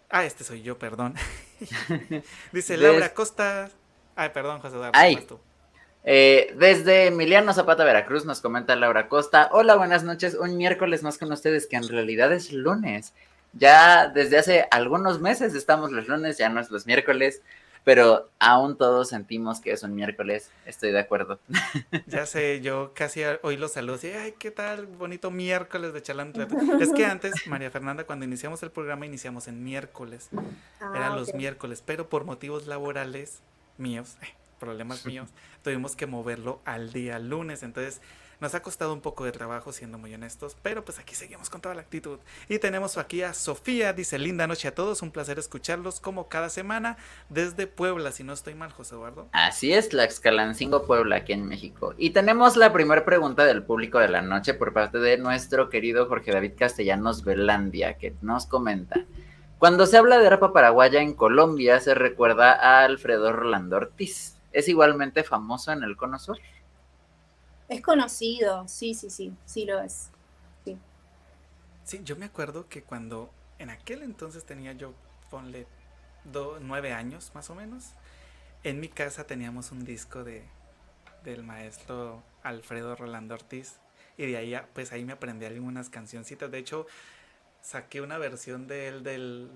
[0.10, 1.14] Ah, este soy yo, perdón.
[2.52, 3.70] Dice Laura Costa.
[4.16, 4.94] Ay, perdón, José Eduardo.
[4.96, 5.28] Ay.
[6.06, 9.50] Eh, desde Emiliano Zapata, Veracruz, nos comenta Laura Costa.
[9.52, 10.36] Hola, buenas noches.
[10.36, 13.14] Un miércoles más con ustedes, que en realidad es lunes.
[13.54, 17.42] Ya desde hace algunos meses estamos los lunes, ya no es los miércoles,
[17.84, 20.50] pero aún todos sentimos que es un miércoles.
[20.66, 21.40] Estoy de acuerdo.
[22.08, 24.88] Ya sé, yo casi hoy los saludo y, ay, ¿qué tal?
[24.88, 26.48] Bonito miércoles de Chalante.
[26.80, 30.30] Es que antes, María Fernanda, cuando iniciamos el programa, iniciamos en miércoles.
[30.82, 33.42] Ah, Eran los miércoles, pero por motivos laborales
[33.78, 34.18] míos,
[34.64, 35.30] problemas míos,
[35.62, 37.64] tuvimos que moverlo al día lunes.
[37.64, 38.02] Entonces,
[38.40, 41.62] nos ha costado un poco de trabajo, siendo muy honestos, pero pues aquí seguimos con
[41.62, 42.20] toda la actitud.
[42.50, 46.50] Y tenemos aquí a Sofía, dice linda noche a todos, un placer escucharlos como cada
[46.50, 46.98] semana
[47.30, 49.28] desde Puebla, si no estoy mal, José Eduardo.
[49.32, 51.94] Así es, la Excalancingo Puebla, aquí en México.
[51.98, 56.08] Y tenemos la primera pregunta del público de la noche por parte de nuestro querido
[56.08, 59.06] Jorge David Castellanos Velandia, que nos comenta.
[59.58, 64.68] Cuando se habla de rapa paraguaya en Colombia, se recuerda a Alfredo Rolando Ortiz es
[64.68, 66.38] igualmente famoso en el Cono Sur.
[67.68, 70.10] Es conocido, sí, sí, sí, sí lo es.
[70.64, 70.78] Sí.
[71.84, 74.94] sí, yo me acuerdo que cuando en aquel entonces tenía yo,
[75.30, 75.68] ponle
[76.62, 77.92] nueve años más o menos,
[78.64, 80.44] en mi casa teníamos un disco de,
[81.24, 83.80] del maestro Alfredo Rolando Ortiz
[84.18, 86.52] y de ahí pues ahí me aprendí algunas cancioncitas.
[86.52, 86.86] De hecho,
[87.62, 89.50] saqué una versión de él del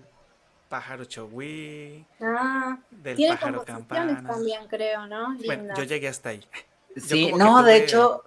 [0.67, 4.23] pájaro chogui, ah, del tiene pájaro campana.
[4.25, 5.35] también, creo, ¿no?
[5.45, 6.47] Bueno, yo llegué hasta ahí.
[6.95, 8.23] Sí, no, de hecho,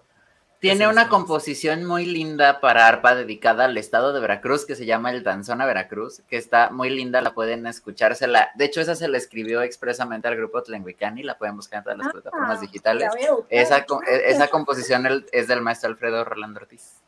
[0.61, 5.11] tiene una composición muy linda para arpa dedicada al estado de Veracruz que se llama
[5.11, 8.51] el Danzón a Veracruz, que está muy linda, la pueden escuchársela.
[8.55, 11.99] De hecho, esa se la escribió expresamente al grupo Tlenguicani, la pueden buscar en todas
[11.99, 13.11] las ah, plataformas digitales.
[13.49, 13.85] Esa, e,
[14.27, 17.01] esa composición es del maestro Alfredo Rolando Ortiz.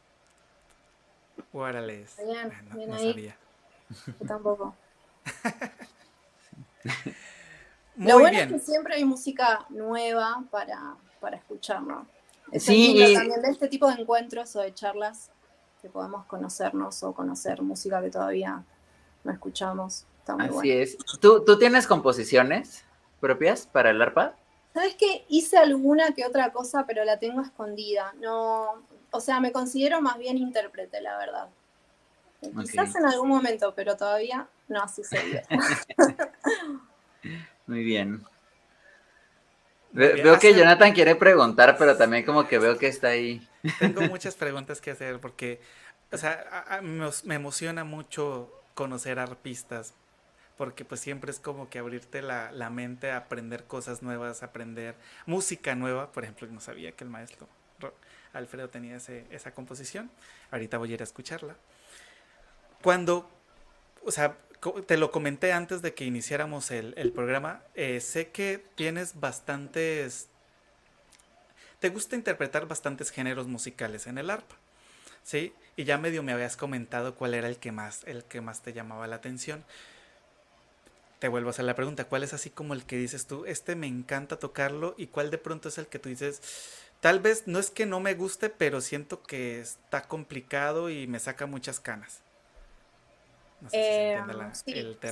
[1.52, 2.06] Órale.
[2.88, 3.36] no, sabía.
[4.06, 4.74] Yo tampoco.
[7.96, 12.06] Lo bueno es que siempre hay música nueva para, para escuchar, ¿no?
[12.58, 15.30] sí, también de este tipo de encuentros o de charlas
[15.80, 18.64] que podamos conocernos o conocer música que todavía
[19.24, 20.06] no escuchamos.
[20.18, 20.96] Está muy Así es.
[21.20, 22.84] ¿Tú, ¿Tú tienes composiciones
[23.20, 24.36] propias para el arpa?
[24.74, 28.14] Sabes que hice alguna que otra cosa, pero la tengo escondida.
[28.20, 31.48] No, o sea, me considero más bien intérprete, la verdad.
[32.62, 35.40] Quizás en algún momento, pero todavía no ha sucedido.
[37.66, 38.24] Muy bien.
[39.92, 43.46] veo que Jonathan quiere preguntar, pero también como que veo que está ahí.
[43.78, 45.60] Tengo muchas preguntas que hacer porque,
[46.10, 46.80] o sea,
[47.24, 49.94] me emociona mucho conocer arpistas,
[50.56, 54.96] porque pues siempre es como que abrirte la, la, mente a aprender cosas nuevas, aprender
[55.26, 56.10] música nueva.
[56.10, 57.48] Por ejemplo, no sabía que el maestro
[58.32, 60.10] Alfredo tenía ese, esa composición.
[60.50, 61.56] Ahorita voy a ir a escucharla.
[62.82, 63.30] Cuando,
[64.04, 64.36] o sea,
[64.86, 70.28] te lo comenté antes de que iniciáramos el, programa, eh, sé que tienes bastantes,
[71.80, 74.56] te gusta interpretar bastantes géneros musicales en el arpa,
[75.24, 75.52] ¿sí?
[75.76, 78.72] Y ya medio me habías comentado cuál era el que más, el que más te
[78.72, 79.64] llamaba la atención.
[81.18, 83.74] Te vuelvo a hacer la pregunta, ¿cuál es así como el que dices tú, este
[83.74, 86.40] me encanta tocarlo y cuál de pronto es el que tú dices,
[87.00, 91.20] tal vez no es que no me guste, pero siento que está complicado y me
[91.20, 92.21] saca muchas canas?
[93.70, 94.24] Em,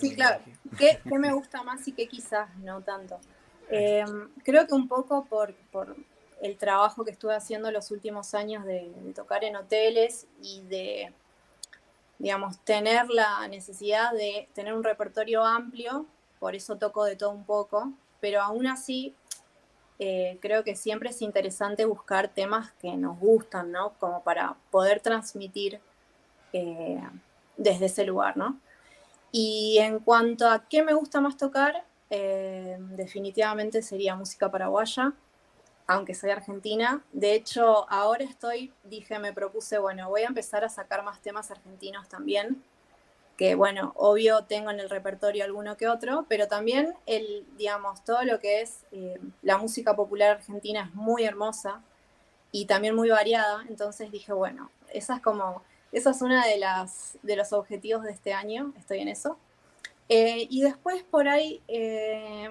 [0.01, 0.43] sí, claro.
[0.77, 3.19] ¿Qué, me gusta más y qué quizás no tanto?
[3.73, 5.55] Em, creo que un poco por,
[6.43, 11.13] el trabajo que estuve haciendo los últimos años de, tocar en hoteles y de,
[12.19, 16.07] digamos, tener la necesidad de tener un repertorio amplio,
[16.41, 19.15] por eso toco de todo un poco, pero aún así
[20.01, 23.93] eh, creo que siempre es interesante buscar temas que nos gustan, ¿no?
[24.01, 25.79] Como para poder transmitir
[26.53, 27.01] eh,
[27.61, 28.59] desde ese lugar, ¿no?
[29.31, 35.12] Y en cuanto a qué me gusta más tocar, eh, definitivamente sería música paraguaya,
[35.87, 37.05] aunque soy argentina.
[37.12, 41.51] De hecho, ahora estoy, dije, me propuse, bueno, voy a empezar a sacar más temas
[41.51, 42.62] argentinos también,
[43.37, 48.23] que bueno, obvio tengo en el repertorio alguno que otro, pero también el, digamos, todo
[48.25, 51.83] lo que es eh, la música popular argentina es muy hermosa
[52.53, 56.61] y también muy variada, entonces dije, bueno, esa es como esa es una de
[57.22, 59.38] de los objetivos de este año, estoy en eso.
[60.09, 62.50] Eh, y después por ahí, eh,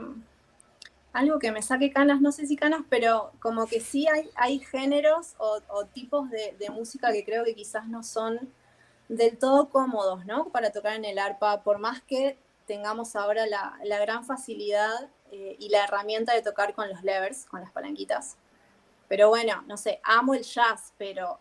[1.11, 4.59] algo que me saque canas, no sé si canas, pero como que sí hay, hay
[4.59, 8.39] géneros o, tipos de, música que creo que quizás no son
[9.09, 10.49] del todo cómodos, ¿no?
[10.49, 15.69] Para tocar en el arpa, por más que tengamos ahora la, gran facilidad eh, y
[15.69, 18.37] la herramienta de tocar con los levers, con las palanquitas.
[19.09, 21.39] Pero bueno, no sé, amo el jazz, pero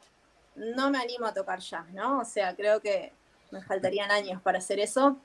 [0.59, 2.21] no me animo a tocar jazz, ¿no?
[2.21, 3.13] O sea, creo que
[3.51, 5.17] me faltarían años para hacer eso,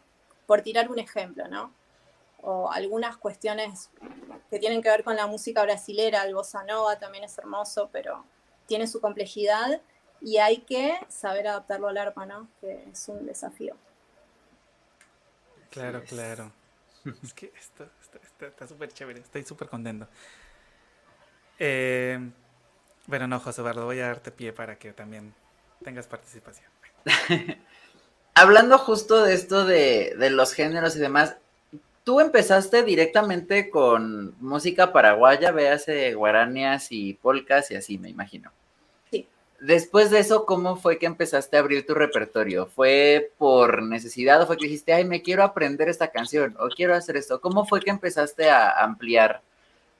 [0.45, 1.73] por tirar un ejemplo, ¿no?
[2.41, 3.89] O algunas cuestiones
[4.49, 8.25] que tienen que ver con la música brasilera, el bossa nova también es hermoso, pero
[8.67, 9.81] tiene su complejidad
[10.21, 12.47] y hay que saber adaptarlo al arpa, ¿no?
[12.61, 13.75] Que es un desafío.
[15.69, 16.51] Claro, claro.
[17.21, 17.85] Es que esto,
[18.39, 20.07] está súper chévere, estoy súper contento.
[21.59, 22.31] Eh,
[23.07, 25.33] bueno, no, José Eduardo, voy a darte pie para que también
[25.83, 26.69] tengas participación.
[28.35, 31.35] Hablando justo de esto de, los géneros y demás,
[32.03, 38.51] tú empezaste directamente con música paraguaya, véase guaranías y polcas y así, me imagino.
[39.11, 39.27] Sí.
[39.59, 42.67] Después de eso, ¿cómo fue que empezaste a abrir tu repertorio?
[42.67, 46.95] ¿Fue por necesidad o fue que dijiste, ay, me quiero aprender esta canción o quiero
[46.95, 47.41] hacer esto?
[47.41, 49.41] ¿Cómo fue que empezaste a ampliar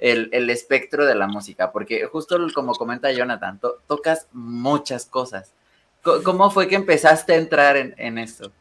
[0.03, 5.53] el, espectro de la música, porque justo como comenta Jonathan, tocas muchas cosas.
[6.01, 8.51] ¿Cómo fue que empezaste a entrar en, esto?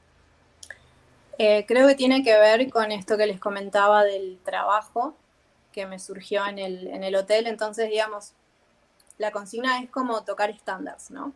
[1.38, 5.16] Eh, creo que tiene que ver con esto que les comentaba del trabajo
[5.72, 7.48] que me surgió en el, en el hotel.
[7.48, 8.35] Entonces, digamos,
[9.18, 11.35] la consigna es como tocar estándares, ¿no?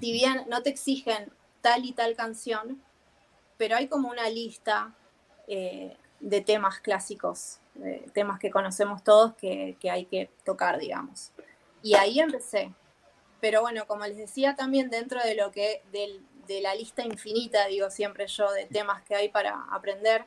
[0.00, 2.80] Si bien no te exigen tal y tal canción,
[3.56, 4.94] pero hay como una lista
[5.48, 7.60] eh, de temas clásicos
[8.12, 11.32] temas que conocemos todos que, hay que tocar, digamos.
[11.82, 12.72] Y ahí empecé.
[13.40, 17.90] Pero bueno, como les decía también dentro de lo que, de la lista infinita, digo
[17.90, 20.24] siempre yo, de temas que hay para aprender.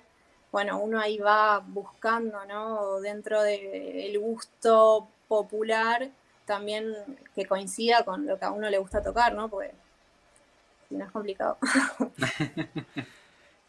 [0.51, 2.99] Bueno, uno ahí va buscando, ¿no?
[2.99, 6.09] Dentro del gusto popular,
[6.45, 6.93] también
[7.35, 9.49] que coincida con lo que a uno le gusta tocar, ¿no?
[9.49, 9.73] Porque
[10.87, 11.57] si no es complicado.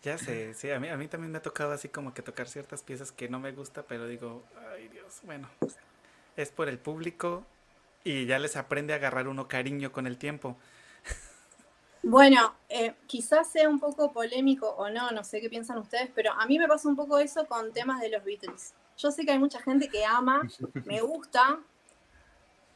[0.03, 2.47] Ya sé, sí, a mí, a mí también me ha tocado así como que tocar
[2.47, 5.49] ciertas piezas que no me gusta, pero digo, ay Dios, bueno,
[6.37, 7.45] es por el público
[8.05, 10.57] y ya les aprende a agarrar uno cariño con el tiempo.
[12.05, 16.33] Bueno, eh, quizás sea un poco polémico o no, no sé qué piensan ustedes, pero
[16.33, 18.73] a mí me pasa un poco eso con temas de los Beatles.
[18.97, 20.43] Yo sé que hay mucha gente que ama,
[20.85, 21.59] me gusta,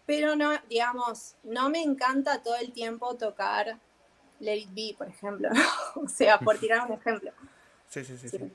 [0.07, 3.79] pero no, digamos, no me encanta todo el tiempo tocar
[4.43, 5.49] Let It Be, por ejemplo.
[5.95, 7.31] o sea, por tirar un ejemplo.
[7.89, 8.53] Sí, sí, sí, sí,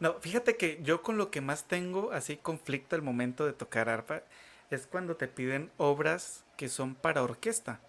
[0.00, 3.88] No, fíjate que yo con lo que más tengo así conflicto al momento de tocar
[3.88, 4.22] arpa
[4.70, 7.80] es cuando te piden obras que son para orquesta.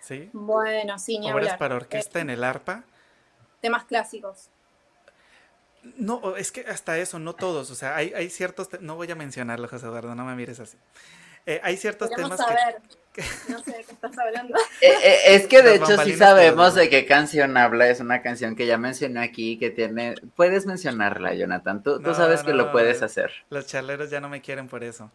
[0.00, 0.30] ¿Sí?
[0.32, 2.84] Bueno, sí, ni Obras para orquesta en el arpa.
[3.60, 4.50] Temas clásicos.
[5.96, 7.72] No, es que hasta eso, no todos.
[7.72, 8.68] O sea, hay, hay ciertos.
[8.80, 10.78] No voy a mencionarlo, José Eduardo, no me mires así.
[11.46, 12.54] Eh, hay ciertos temas que...
[13.48, 14.56] No sé de qué estás hablando.
[14.80, 17.88] Eh, eh, es que de hecho sí sabemos de qué canción habla.
[17.88, 20.14] Es una canción que ya mencioné aquí, que tiene...
[20.34, 21.82] Puedes mencionarla, Jonathan.
[21.82, 23.30] Tú, tú sabes que lo puedes hacer.
[23.50, 25.10] Los charleros ya no me quieren por eso.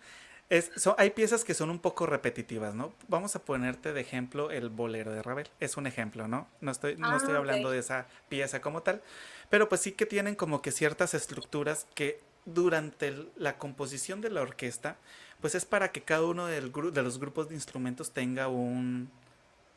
[0.52, 2.94] Es, hay piezas que son un poco repetitivas, ¿no?
[3.08, 5.48] Vamos a ponerte de ejemplo el bolero de Ravel.
[5.62, 6.46] Es un ejemplo, ¿no?
[6.60, 9.02] No estoy, no estoy ah, hablando de esa pieza como tal,
[9.50, 14.42] pero pues sí que tienen como que ciertas estructuras que durante la composición de la
[14.42, 14.98] orquesta
[15.42, 19.10] pues es para que cada uno del de los grupos de instrumentos tenga un...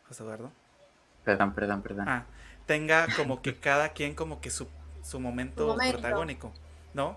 [0.06, 0.52] José Eduardo.
[1.24, 2.08] Perdón, perdón, perdón.
[2.08, 2.26] Ah,
[2.66, 4.68] tenga como que cada quien como que su,
[5.18, 6.52] momento, protagónico,
[6.92, 7.16] ¿no?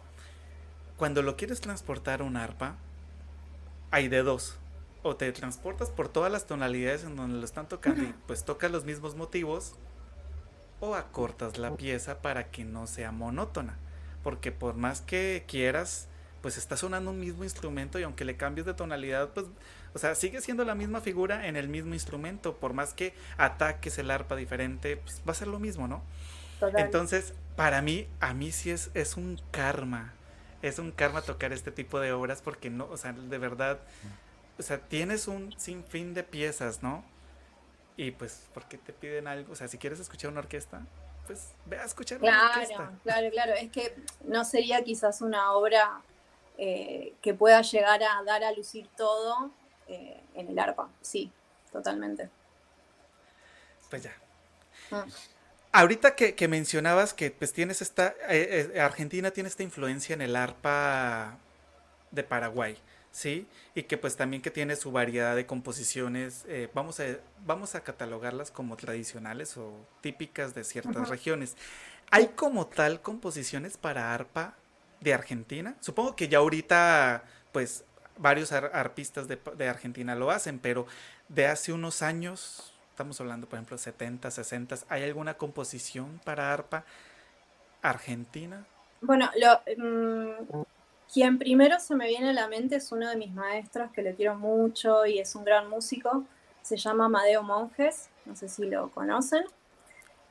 [0.95, 2.75] Cuando lo quieres transportar a un arpa,
[3.91, 4.57] hay de dos.
[5.03, 8.71] O te transportas por todas las tonalidades en donde lo están tocando y pues tocas
[8.71, 9.75] los mismos motivos,
[10.79, 13.77] o acortas la pieza para que no sea monótona.
[14.23, 16.07] Porque por más que quieras
[16.47, 19.47] pues está sonando un mismo instrumento y aunque le cambies de tonalidad, pues,
[19.93, 23.97] o sea, sigue siendo la misma figura en el mismo instrumento, por más que ataques
[23.97, 26.01] el arpa diferente, pues va a ser lo mismo, ¿no?
[26.77, 30.13] Entonces, para mí, a mí sí es, es un karma,
[30.61, 33.79] es un karma tocar este tipo de obras porque no, o sea, de verdad,
[34.57, 37.03] o sea, tienes un sinfín de piezas, ¿no?
[37.97, 39.51] Y pues, ¿por qué te piden algo?
[39.51, 40.79] O sea, si quieres escuchar una orquesta,
[41.25, 42.93] pues ve a escuchar una orquesta.
[43.03, 46.01] Claro, claro, es que no sería quizás una obra
[46.59, 49.51] eh, que pueda llegar a dar a lucir todo
[49.87, 50.89] eh, en el arpa.
[51.01, 51.31] Sí,
[51.71, 52.31] totalmente.
[53.91, 54.13] Pues ya.
[54.91, 55.05] Ah.
[55.71, 61.37] Ahorita que, mencionabas que pues tienes esta, eh, Argentina tiene esta influencia en el arpa
[62.09, 62.75] de Paraguay,
[63.11, 63.47] ¿sí?
[63.75, 67.03] Y que pues también que tiene su variedad de composiciones, vamos, a,
[67.45, 71.55] vamos a catalogarlas como tradicionales o típicas de ciertas regiones.
[72.09, 74.55] ¿Hay como tal composiciones para arpa
[74.99, 75.75] de Argentina.
[75.79, 77.83] Supongo que ya ahorita, pues,
[78.17, 80.87] varios arpistas de, Argentina lo hacen, pero
[81.29, 86.83] de hace unos años, estamos hablando, por ejemplo, 70, 60, ¿hay alguna composición para arpa
[87.81, 88.65] argentina?
[89.01, 90.63] Bueno, lo, mm,
[91.13, 94.15] quien primero se me viene a la mente es uno de mis maestros que le
[94.15, 96.25] quiero mucho y es un gran músico.
[96.63, 99.45] Se llama Amadeo Monjes, no sé si lo conocen.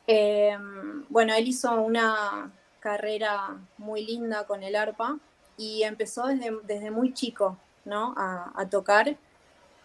[0.07, 2.51] Em, bueno, él hizo una
[2.87, 5.19] carrera muy linda con el arpa
[5.57, 8.15] y empezó desde, muy chico, ¿no?
[8.17, 9.17] A, tocar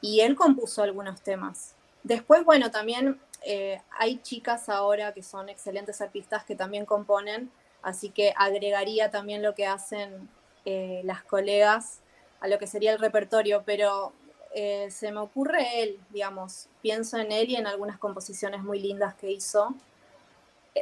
[0.02, 1.74] y él compuso algunos temas.
[2.04, 7.50] Después, bueno, también eh, hay chicas ahora que son excelentes artistas que también componen,
[7.82, 10.30] así que agregaría también lo que hacen
[10.66, 12.02] eh, las colegas
[12.40, 14.14] a lo que sería el repertorio, pero
[14.54, 19.16] eh, se me ocurre él, digamos, pienso en él y en algunas composiciones muy lindas
[19.16, 19.76] que hizo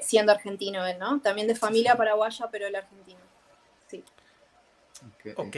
[0.02, 1.20] siendo argentino él, ¿no?
[1.22, 3.20] También de familia paraguaya, pero el argentino.
[3.88, 4.04] Sí.
[5.36, 5.58] Ok.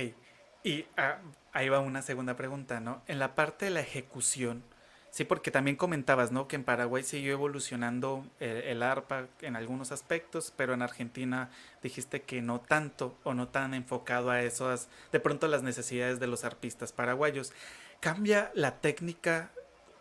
[0.63, 1.17] Y ah,
[1.53, 3.01] ahí va una segunda pregunta, ¿no?
[3.07, 4.63] En la parte de la ejecución,
[5.09, 6.47] sí, porque también comentabas, ¿no?
[6.47, 11.49] Que en Paraguay siguió evolucionando el, arpa en algunos aspectos, pero en Argentina
[11.81, 16.27] dijiste que no tanto o no tan enfocado a esas, de pronto las necesidades de
[16.27, 17.51] los arpistas paraguayos.
[17.99, 19.51] ¿Cambia la técnica,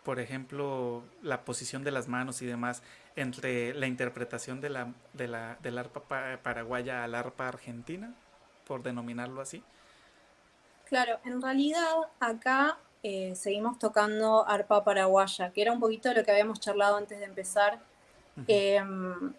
[0.05, 2.83] por ejemplo, la posición de las manos y demás?
[3.17, 6.03] Entre la interpretación de la, de la, del arpa
[6.43, 8.15] paraguaya al arpa argentina,
[8.67, 9.63] por denominarlo así?
[10.85, 16.31] Claro, en realidad acá eh, seguimos tocando arpa paraguaya, que era un poquito lo que
[16.31, 17.79] habíamos charlado antes de empezar.
[18.47, 19.33] Em,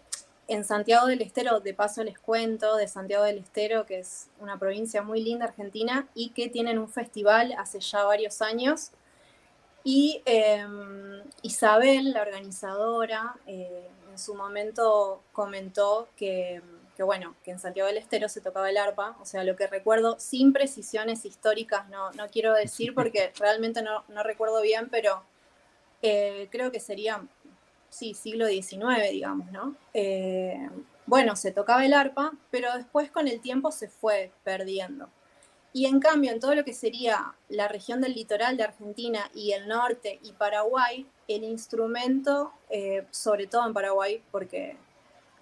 [0.48, 4.58] en Santiago del Estero, de paso les cuento, de Santiago del Estero, que es una
[4.58, 8.92] provincia muy linda argentina y que tienen un festival hace ya varios años
[9.84, 16.62] Y em, Isabel, la organizadora, eh, en su momento comentó que,
[16.98, 20.20] bueno, que en Santiago del Estero se tocaba el arpa, o sea, lo que recuerdo
[20.20, 25.22] sin precisiones históricas, no, no quiero decir porque realmente no, no recuerdo bien, pero
[26.02, 27.22] eh, creo que sería,
[27.88, 29.74] sí, siglo XIX, digamos, ¿no?
[29.94, 30.68] Eh,
[31.06, 35.08] bueno, se tocaba el arpa, pero después con el tiempo se fue perdiendo.
[35.74, 39.52] Y en cambio, en todo lo que sería la región del litoral de Argentina y
[39.52, 44.76] el norte y Paraguay, el instrumento, eh, sobre todo en Paraguay, porque,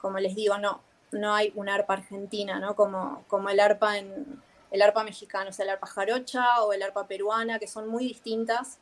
[0.00, 2.76] como les digo, no, no hay un arpa argentina, ¿no?
[2.76, 6.82] Como, como el arpa en el arpa mexicano, o sea, el arpa jarocha o el
[6.82, 8.78] arpa peruana, que son muy distintas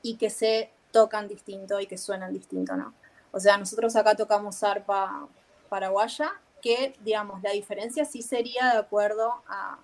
[0.00, 2.94] y que se tocan distinto y que suenan distinto, ¿no?
[3.32, 5.26] O sea, nosotros acá tocamos arpa
[5.68, 9.78] paraguaya, que, digamos, la diferencia sí sería de acuerdo a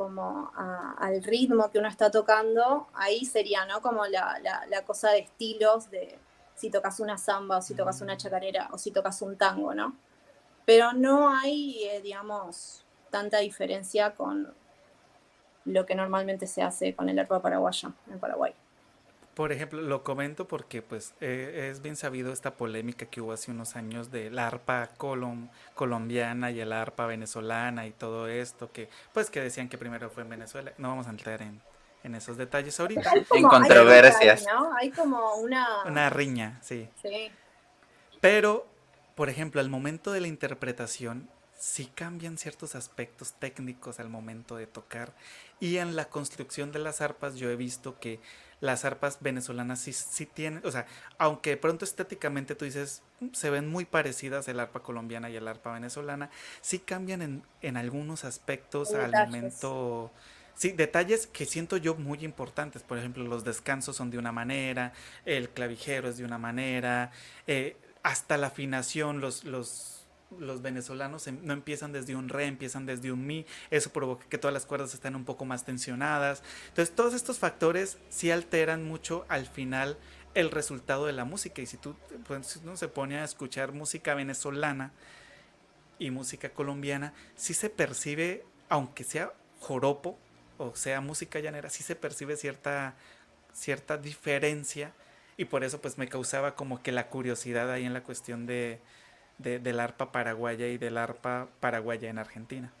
[0.00, 3.82] como al ritmo que uno está tocando, ahí sería, ¿no?
[3.82, 6.18] Como la, cosa de estilos, de
[6.54, 9.94] si tocas una samba o si tocas una chacarera o si tocas un tango, ¿no?
[10.64, 14.54] Pero no hay, eh, digamos, tanta diferencia con
[15.66, 18.54] lo que normalmente se hace con el arpa paraguaya en Paraguay.
[19.40, 23.50] Por ejemplo, lo comento porque pues eh, es bien sabido esta polémica que hubo hace
[23.50, 29.30] unos años de la arpa colombiana y el arpa venezolana y todo esto, que pues
[29.30, 30.74] que decían que primero fue en Venezuela.
[30.76, 33.14] No vamos a entrar en, esos detalles ahorita.
[33.30, 34.44] en controversias.
[34.78, 35.84] Hay como una...
[35.86, 36.86] Una riña, sí.
[37.00, 37.30] Sí.
[38.20, 38.66] Pero,
[39.14, 44.66] por ejemplo, al momento de la interpretación, sí cambian ciertos aspectos técnicos al momento de
[44.66, 45.14] tocar.
[45.60, 48.20] Y en la construcción de las arpas yo he visto que
[48.60, 50.86] las arpas venezolanas sí, sí tienen, o sea,
[51.18, 55.48] aunque pronto estéticamente tú dices, mm, se ven muy parecidas el arpa colombiana y el
[55.48, 56.30] arpa venezolana,
[56.60, 60.10] sí cambian en, en algunos aspectos al momento...
[60.56, 62.82] Sí, detalles que siento yo muy importantes.
[62.82, 64.92] Por ejemplo, los descansos son de una manera,
[65.24, 67.12] el clavijero es de una manera,
[67.46, 69.99] eh, hasta la afinación, los, los
[70.38, 74.38] los venezolanos em, no empiezan desde un re, empiezan desde un mi, eso provoca que
[74.38, 76.42] todas las cuerdas estén un poco más tensionadas.
[76.68, 79.98] Entonces todos estos factores sí alteran mucho al final
[80.34, 81.62] el resultado de la música.
[81.62, 84.92] Y si tú pues, no se pone a escuchar música venezolana
[85.98, 90.18] y música colombiana, sí se percibe, aunque sea joropo
[90.58, 92.94] o sea música llanera, sí se percibe cierta,
[93.52, 94.92] cierta diferencia.
[95.36, 98.78] Y por eso pues me causaba como que la curiosidad ahí en la cuestión de,
[99.40, 102.72] del arpa paraguaya y del arpa paraguaya en Argentina.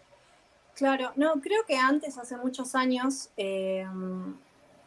[0.74, 3.86] Claro, no, creo que antes, hace muchos años, eh,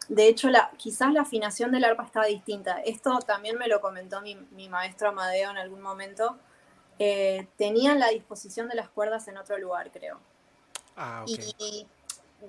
[0.08, 2.80] de hecho, la, quizás la afinación del arpa estaba distinta.
[2.82, 6.38] Esto también me lo comentó mi, maestro Amadeo en algún momento.
[7.00, 10.20] Eh, tenían la disposición de las cuerdas en otro lugar, creo.
[10.96, 11.88] Ah, y,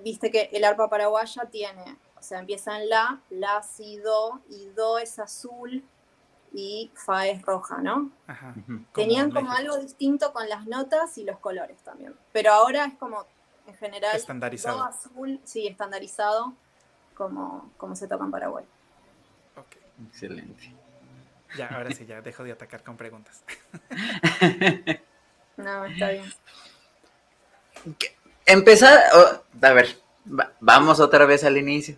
[0.03, 4.67] viste que el arpa paraguaya tiene, o sea, empieza en la, la, si, do, y
[4.75, 5.83] do es azul,
[6.57, 8.11] y fa es roja, ¿no?
[8.93, 12.15] Tenían como algo distinto con las notas y los colores también.
[12.31, 13.25] Pero ahora es como,
[13.67, 14.81] en general, estandarizado.
[14.83, 16.53] azul, sí, estandarizado,
[17.13, 18.65] como, como se toca en Paraguay.
[20.07, 20.73] Excelente.
[21.57, 23.43] Ya, ahora sí, ya dejo de atacar con preguntas.
[25.57, 26.33] no, está bien.
[28.45, 29.03] Empezar,
[29.61, 29.97] a ver,
[30.61, 31.97] vamos otra vez al inicio.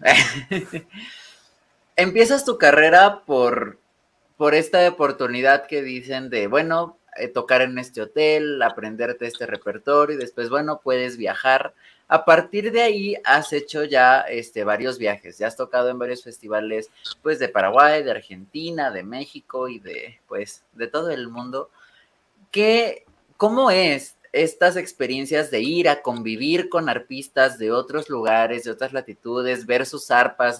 [1.96, 3.80] Empiezas tu carrera por
[4.38, 10.16] por esta oportunidad que dicen de, bueno, eh, tocar en este hotel, aprenderte este repertorio
[10.16, 11.74] y después, bueno, puedes viajar.
[12.08, 16.24] A partir de ahí has hecho ya este, varios viajes, ya has tocado en varios
[16.24, 16.90] festivales,
[17.22, 21.70] pues de Paraguay, de Argentina, de México y de, pues, de todo el mundo.
[22.52, 28.72] ¿Qué, ¿Cómo es estas experiencias de ir a convivir con arpistas de otros lugares, de
[28.72, 30.60] otras latitudes, ver sus arpas,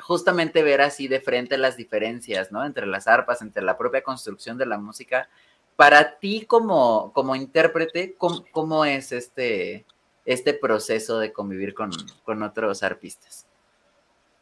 [0.00, 2.64] justamente ver así de frente las diferencias, ¿no?
[2.64, 5.28] Entre las arpas, entre la propia construcción de la música.
[5.76, 9.84] Para ti como, como intérprete, ¿cómo, es este,
[10.24, 13.46] este proceso de convivir con, otros arpistas?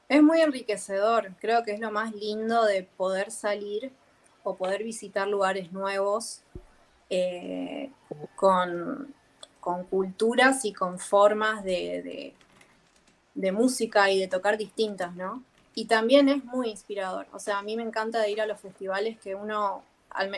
[0.09, 3.91] Es muy enriquecedor, creo que es lo más lindo de poder salir
[4.45, 6.43] o poder visitar lugares nuevos
[7.11, 7.91] eh,
[8.37, 9.13] con,
[9.91, 12.35] culturas y con formas de de
[13.53, 15.43] música y de tocar distintas, ¿no?
[15.75, 17.27] Y también es muy inspirador.
[17.33, 20.31] O sea, a mí me encanta ir a los festivales que uno, al,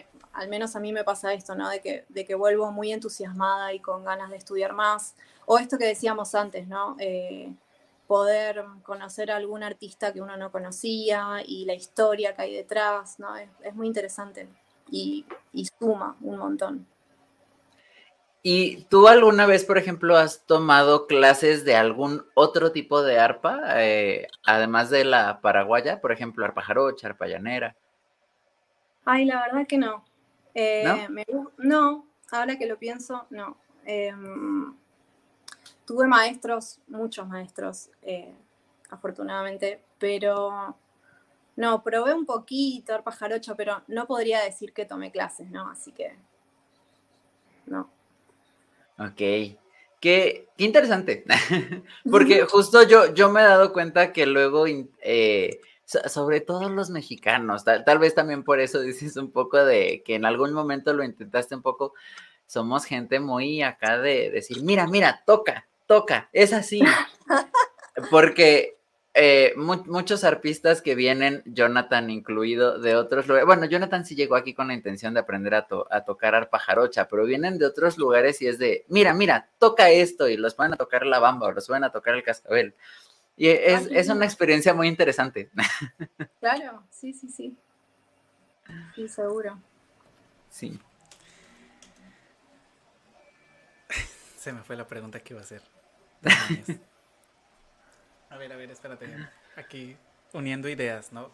[0.48, 1.68] menos a mí me pasa esto, ¿no?
[1.70, 5.14] De que, de vuelvo muy entusiasmada y con ganas de estudiar más.
[5.46, 6.96] O esto que decíamos antes, ¿no?
[6.98, 7.52] Eh,
[8.08, 13.20] poder conocer a algún artista que uno no conocía y la historia que hay detrás,
[13.20, 13.36] ¿no?
[13.36, 14.48] Es, muy interesante
[14.90, 15.24] y
[15.78, 16.86] suma un montón.
[18.42, 23.82] ¿Y tú alguna vez, por ejemplo, has tomado clases de algún otro tipo de arpa,
[23.82, 27.76] eh, además de la paraguaya, por ejemplo, arpa jarocha, arpa llanera?
[29.04, 30.04] Ay, la verdad que no.
[30.54, 31.08] Eh,
[31.58, 32.06] ¿No?
[32.30, 33.56] ahora que lo pienso, no.
[33.84, 34.74] Em,
[35.84, 38.34] tuve maestros, muchos maestros, eh,
[38.90, 40.76] afortunadamente, pero
[41.56, 45.68] no, probé un poquito arpa jarocha, pero no podría decir que tomé clases, ¿no?
[45.70, 46.14] Así que
[47.66, 47.97] no.
[48.98, 49.22] Ok.
[50.00, 51.24] Qué, interesante,
[52.10, 54.66] porque justo yo, yo me he dado cuenta que luego,
[55.02, 60.14] eh, sobre todo los mexicanos, tal, vez también por eso dices un poco de que
[60.14, 61.94] en algún momento lo intentaste un poco,
[62.46, 66.80] somos gente muy acá de decir, mira, mira, toca, toca, es así.
[68.10, 68.77] Porque
[69.20, 73.46] eh, muchos arpistas que vienen, Jonathan incluido, de otros lugares.
[73.46, 75.66] Bueno, Jonathan sí llegó aquí con la intención de aprender a,
[76.04, 80.28] tocar arpa jarocha, pero vienen de otros lugares y es de, mira, mira, toca esto
[80.28, 82.76] y los pueden a tocar la bamba o los pueden a tocar el cascabel.
[83.36, 85.50] Y es, es una experiencia muy interesante.
[86.38, 87.58] Claro, sí, sí, sí.
[88.94, 89.60] Sí, seguro.
[90.48, 90.78] Sí.
[94.36, 95.62] Se me fue la pregunta que iba a hacer.
[98.30, 99.08] A ver, a ver, espérate.
[99.56, 99.96] Aquí
[100.32, 101.30] uniendo ideas, ¿no?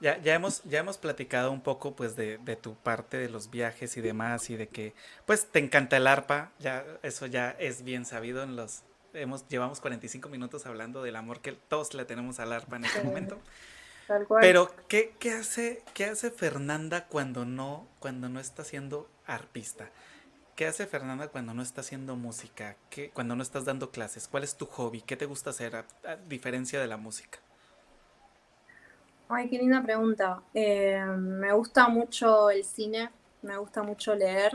[0.00, 3.50] Ya, ya, hemos, ya hemos platicado un poco pues de, de, tu parte de los
[3.50, 4.94] viajes y demás y de que
[5.26, 9.80] pues te encanta el arpa, ya eso ya es bien sabido en los hemos llevamos
[9.80, 13.38] 45 minutos hablando del amor que todos le tenemos al arpa en este momento.
[14.40, 19.88] Pero ¿qué, qué, hace qué hace Fernanda cuando no cuando no está siendo arpista?
[20.60, 22.76] ¿Qué hace Fernanda cuando no está haciendo música?
[22.90, 24.28] ¿Qué, cuando no estás dando clases?
[24.28, 25.00] ¿Cuál es tu hobby?
[25.00, 25.86] ¿Qué te gusta hacer a,
[26.28, 27.38] diferencia de la música?
[29.30, 30.42] Ay, qué linda pregunta.
[30.52, 33.08] Eh, me gusta mucho el cine,
[33.40, 34.52] me gusta mucho leer,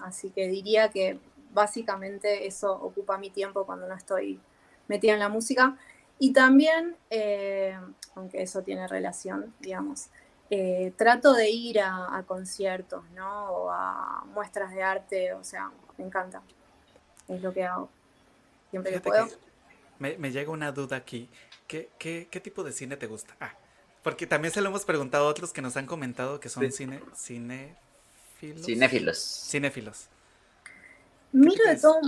[0.00, 1.18] así que diría que
[1.52, 4.40] básicamente eso ocupa mi tiempo cuando no estoy
[4.88, 5.76] metida en la música.
[6.18, 7.78] Y también, eh,
[8.14, 10.08] aunque eso tiene relación, digamos,
[10.54, 13.50] eh, trato de ir a, conciertos, ¿no?
[13.52, 16.42] O a muestras de arte, o sea, me encanta.
[17.26, 17.88] Es lo que hago.
[18.68, 19.28] Siempre que puedo.
[19.98, 21.30] me, llega una duda aquí.
[21.66, 23.34] ¿Qué, tipo de cine te gusta?
[23.40, 23.54] Ah,
[24.02, 27.00] porque también se lo hemos preguntado a otros que nos han comentado que son cine,
[27.16, 28.66] cinéfilos.
[28.66, 29.18] Cinéfilos.
[29.18, 30.08] Cinéfilos.
[31.32, 31.98] Miro de, todo,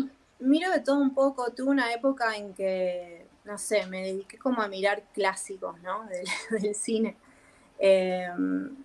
[0.40, 1.50] miro de todo un poco.
[1.52, 6.06] Tuve una época en que, no sé, me dediqué como a mirar clásicos, ¿no?
[6.50, 7.16] del cine.
[7.78, 8.76] Em,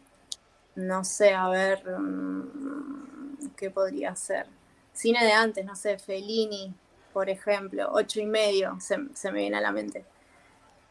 [0.75, 4.47] no sé, a ver, mm, ¿qué podría ser?
[4.93, 6.73] Cine de antes, no sé, Fellini,
[7.13, 8.97] por ejemplo, ocho y medio, se,
[9.31, 10.05] me viene a la mente.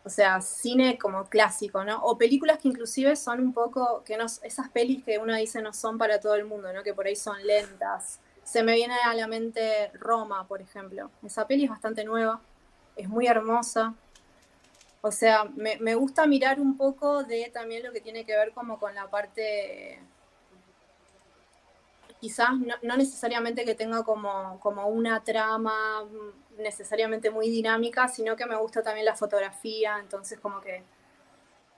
[0.05, 2.03] O sea, cine como clásico, ¿no?
[2.03, 5.73] O películas que inclusive son un poco, que no, esas pelis que uno dice no
[5.73, 6.83] son para todo el mundo, ¿no?
[6.83, 8.21] Que por ahí son lentas.
[8.45, 11.11] Se me viene a la mente Roma, por ejemplo.
[11.23, 12.41] Esa peli es bastante nueva,
[12.97, 13.95] es muy hermosa,
[15.01, 18.79] o sea, me, gusta mirar un poco de también lo que tiene que ver como
[18.79, 20.01] con la parte,
[22.21, 22.51] quizás
[22.83, 26.05] no, necesariamente que tenga como, como una trama
[26.59, 30.83] necesariamente muy dinámica, sino que me gusta también la fotografía, entonces como que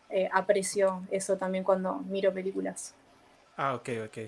[0.09, 2.95] eh, aprecio eso también cuando miro películas.
[3.57, 4.19] Ah, ok, ok.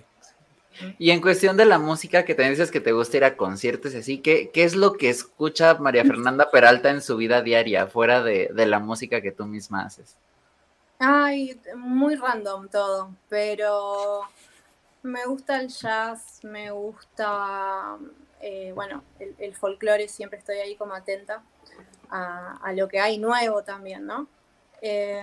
[0.99, 3.95] Y en cuestión de la música, que también dices que te gusta ir a conciertos
[3.95, 8.23] así, ¿qué, ¿qué es lo que escucha María Fernanda Peralta en su vida diaria, fuera
[8.23, 10.17] de, la música que tú misma haces?
[10.99, 14.23] Ay, muy random todo, pero
[15.03, 17.97] me gusta el jazz, me gusta,
[18.41, 21.43] eh, bueno, el, folclore, siempre estoy ahí como atenta
[22.09, 24.29] a, lo que hay nuevo también, ¿no?
[24.81, 25.23] Eh,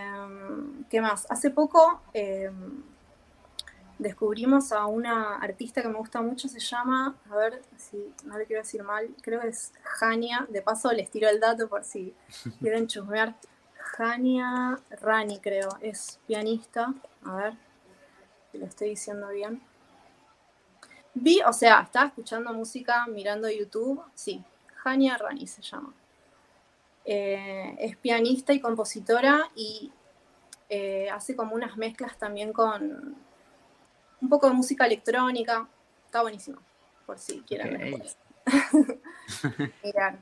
[0.89, 1.25] ¿Qué más?
[1.29, 2.01] Hace poco...
[2.13, 2.51] Eh,
[3.99, 8.45] descubrimos a una artista que me gusta mucho, se llama, a ver si no le
[8.45, 12.15] quiero decir mal, creo que es Jania, de paso les tiro el dato por si
[12.59, 13.35] quieren chusmear.
[13.77, 16.93] Jania Rani, creo, es pianista,
[17.25, 17.53] a ver
[18.51, 19.61] si lo estoy diciendo bien.
[21.13, 24.43] Vi, o sea, estaba escuchando música, mirando YouTube, sí,
[24.75, 25.93] Jania Rani se llama.
[27.03, 29.91] Eh, es pianista y compositora y
[30.69, 33.17] eh, hace como unas mezclas también con,
[34.21, 35.67] un poco de música electrónica.
[36.05, 36.59] Está buenísimo,
[37.05, 38.03] por si quieren
[39.83, 40.19] Mirar.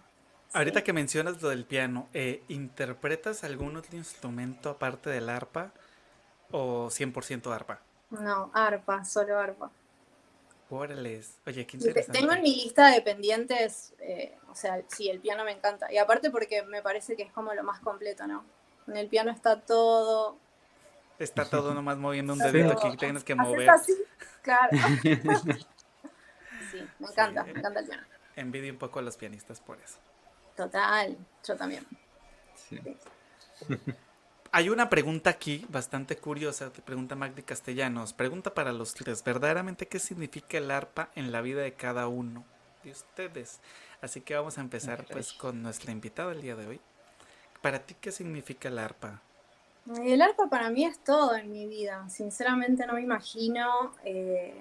[0.54, 5.72] Ahorita que mencionas lo del piano, eh, ¿interpretas algún otro instrumento aparte del arpa
[6.52, 7.82] o 100% arpa?
[8.10, 9.72] No, arpa, solo arpa.
[10.70, 12.12] Oye, qué interesante.
[12.12, 15.92] Tengo en mi lista de pendientes, eh, o sea, sí, el piano me encanta.
[15.92, 18.44] Y aparte porque me parece que es como lo más completo, ¿no?
[18.88, 20.38] En el piano está todo,
[21.20, 23.70] Está todo nomás moviendo un dedito que tienes que mover.
[23.70, 23.94] Así,
[24.42, 24.70] claro.
[26.72, 28.04] sí, me encanta, me encanta el piano.
[28.36, 29.98] Envidio un poco a los pianistas por eso.
[30.56, 31.86] Total, yo también.
[34.52, 38.14] Hay una pregunta aquí bastante curiosa, te pregunta Magdi Castellanos.
[38.14, 42.46] Pregunta para los tres, ¿verdaderamente qué significa el arpa en la vida de cada uno
[42.84, 43.60] de ustedes?
[44.02, 46.82] Así que vamos a empezar pues con nuestra invitada el día de hoy.
[47.62, 49.22] ¿Para ti qué significa el arpa?
[50.04, 52.08] El arpa para mí es todo en mi vida.
[52.10, 54.54] Sinceramente no me imagino eh,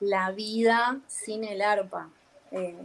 [0.00, 2.08] la vida sin el arpa.
[2.52, 2.76] Eh,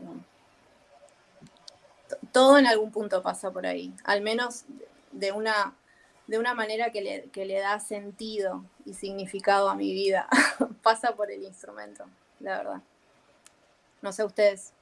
[2.32, 4.66] todo en algún punto pasa por ahí, al menos
[5.12, 5.76] de una,
[6.26, 10.28] de una manera que le, que le da sentido y significado a mi vida.
[10.82, 12.06] pasa por el instrumento,
[12.40, 12.82] la verdad.
[14.02, 14.74] No sé ustedes.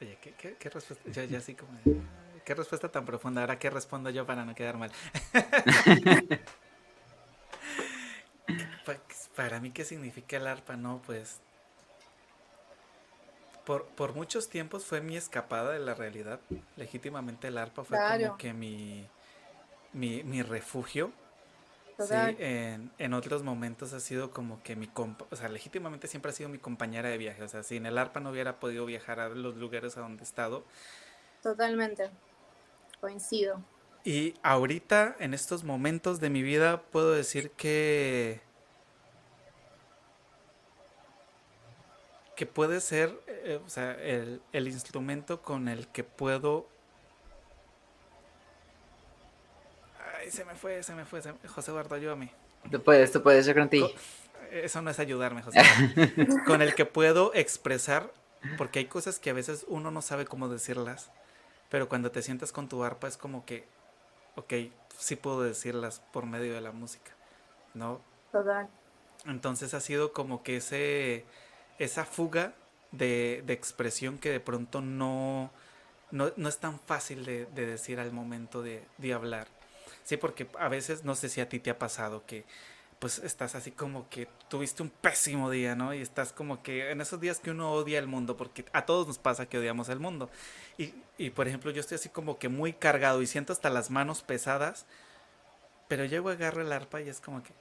[0.00, 1.10] Oye, ¿qué, qué, respuesta?
[1.10, 1.70] Ya, ya así como...
[2.44, 3.42] ¿Qué respuesta tan profunda?
[3.42, 4.92] Ahora, ¿qué respondo yo para no quedar mal?
[8.82, 10.74] Pues, para mí, ¿qué significa el arpa?
[10.74, 11.40] No, pues
[13.96, 16.40] por, muchos tiempos fue mi escapada de la realidad.
[16.76, 19.06] Legítimamente el arpa fue como que mi,
[19.92, 21.12] mi, refugio.
[21.98, 26.34] Sí, en, otros momentos ha sido como que mi compa, o sea, legítimamente siempre ha
[26.34, 27.42] sido mi compañera de viaje.
[27.42, 30.24] O sea, sin el arpa no hubiera podido viajar a los lugares a donde he
[30.24, 30.64] estado.
[31.42, 32.10] Totalmente.
[33.00, 33.62] Coincido.
[34.04, 38.40] Y ahorita, en estos momentos de mi vida, puedo decir que
[42.40, 46.66] que puede ser, eh, o sea, el, el, instrumento con el que puedo...
[50.18, 51.20] Ay, se me fue, se me fue.
[51.20, 52.32] José Eduardo, ayúdame.
[52.70, 53.94] Tú puedes, tú puedes, yo creo en ti.
[54.50, 55.60] Eso no es ayudarme, José.
[56.46, 58.10] con el que puedo expresar,
[58.56, 61.10] porque hay cosas que a veces uno no sabe cómo decirlas,
[61.70, 63.64] pero cuando te sientas con tu arpa es como que,
[64.36, 64.52] ok,
[64.98, 67.12] sí puedo decirlas por medio de la música,
[67.74, 68.00] ¿no?
[68.32, 68.68] Total.
[69.26, 71.24] Entonces ha sido como que ese
[71.80, 72.52] esa fuga
[72.92, 75.50] de, expresión que de pronto no,
[76.10, 79.48] no, es tan fácil de, decir al momento de, hablar.
[80.04, 82.44] Sí, porque a veces, no sé si a ti te ha pasado que
[83.00, 85.92] pues estás así como que tuviste un pésimo día, ¿no?
[85.92, 89.08] Y estás como que en esos días que uno odia el mundo, porque a todos
[89.08, 90.30] nos pasa que odiamos el mundo.
[90.78, 93.90] Y, y por ejemplo, yo estoy así como que muy cargado y siento hasta las
[93.90, 94.86] manos pesadas,
[95.88, 97.52] pero llego, agarro el arpa y es como que,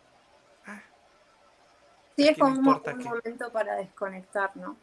[2.19, 4.75] Sí, es como un, momento para desconectar, ¿no?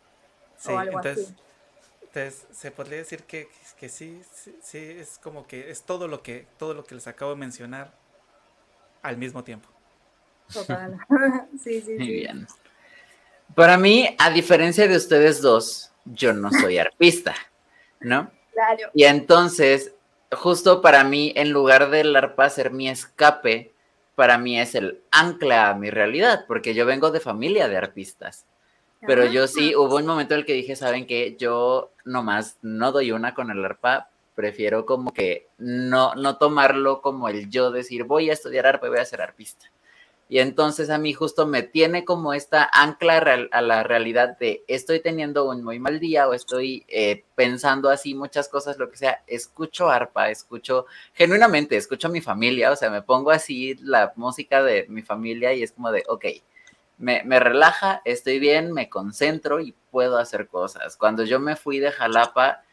[0.56, 1.36] Sí, o algo entonces, así.
[2.00, 4.22] entonces se podría decir que, que sí,
[4.62, 7.92] sí, es como que es todo lo que, todo lo que les acabo de mencionar
[9.02, 9.68] al mismo tiempo.
[10.52, 10.98] Total.
[11.62, 12.46] sí, sí, Muy bien.
[13.54, 17.34] Para mí, a diferencia de ustedes dos, yo no soy arpista,
[18.00, 18.30] ¿no?
[18.52, 18.90] Claro.
[18.94, 19.94] Y entonces,
[20.32, 23.72] justo para mí, en lugar del arpa ser mi escape,
[24.14, 28.46] para mí es el ancla a mi realidad, porque yo vengo de familia de arpistas.
[29.06, 29.78] Pero yo sí, ah.
[29.78, 31.36] hubo un momento en el que dije, ¿saben qué?
[31.38, 37.28] Yo nomás no doy una con el arpa, prefiero como que no, no tomarlo como
[37.28, 39.66] el yo decir, voy a estudiar arpa y voy a ser arpista.
[40.28, 44.98] Y entonces a mí justo me tiene como esta ancla a la realidad de estoy
[44.98, 49.22] teniendo un muy mal día o estoy eh, pensando así muchas cosas, lo que sea.
[49.28, 54.64] Escucho arpa, escucho genuinamente, escucho a mi familia, o sea, me pongo así la música
[54.64, 56.24] de mi familia y es como de, ok,
[56.98, 60.96] me, me relaja, estoy bien, me concentro y puedo hacer cosas.
[60.96, 62.64] Cuando yo me fui de Jalapa,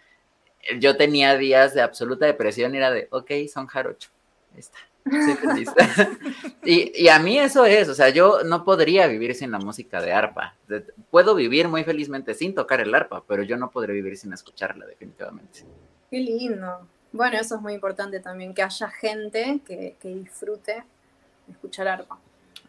[0.79, 4.09] yo tenía días de absoluta depresión y era de, ok, son jarocho,
[4.57, 4.79] está
[6.63, 10.13] y, a mí eso es, o sea, yo no podría vivir sin la música de
[10.13, 10.55] arpa.
[11.11, 14.85] Puedo vivir muy felizmente sin tocar el arpa, pero yo no podré vivir sin escucharla,
[14.85, 15.65] definitivamente.
[16.09, 16.87] Qué lindo.
[17.11, 20.83] Bueno, eso es muy importante también, que haya gente que, disfrute
[21.47, 22.17] de escuchar arpa.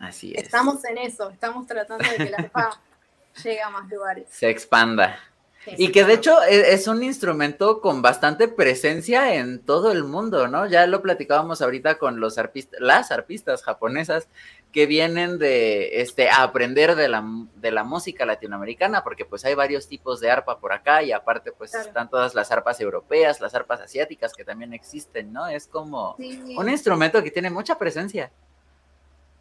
[0.00, 0.44] Así es.
[0.44, 2.80] Estamos en eso, estamos tratando de que el arpa
[3.44, 4.26] llegue a más lugares.
[4.30, 5.18] Se expanda
[5.66, 10.48] y que de hecho e, es un instrumento con bastante presencia en todo el mundo,
[10.48, 10.66] ¿no?
[10.66, 14.28] Ya lo platicábamos ahorita con los arpistas, las arpistas japonesas
[14.72, 19.54] que vienen de este a aprender de la, de la música latinoamericana, porque pues hay
[19.54, 23.54] varios tipos de arpa por acá y aparte pues están todas las arpas europeas, las
[23.54, 25.46] arpas asiáticas que también existen, ¿no?
[25.46, 28.32] Es como un instrumento que tiene mucha presencia.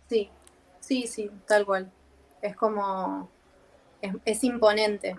[0.08, 0.30] Sí,
[0.80, 1.92] sí, sí, tal cual.
[2.42, 3.30] Es como,
[4.26, 5.18] es imponente.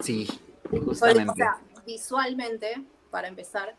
[0.00, 0.26] Sí,
[0.70, 1.32] justamente.
[1.32, 3.76] O sea, visualmente, para empezar,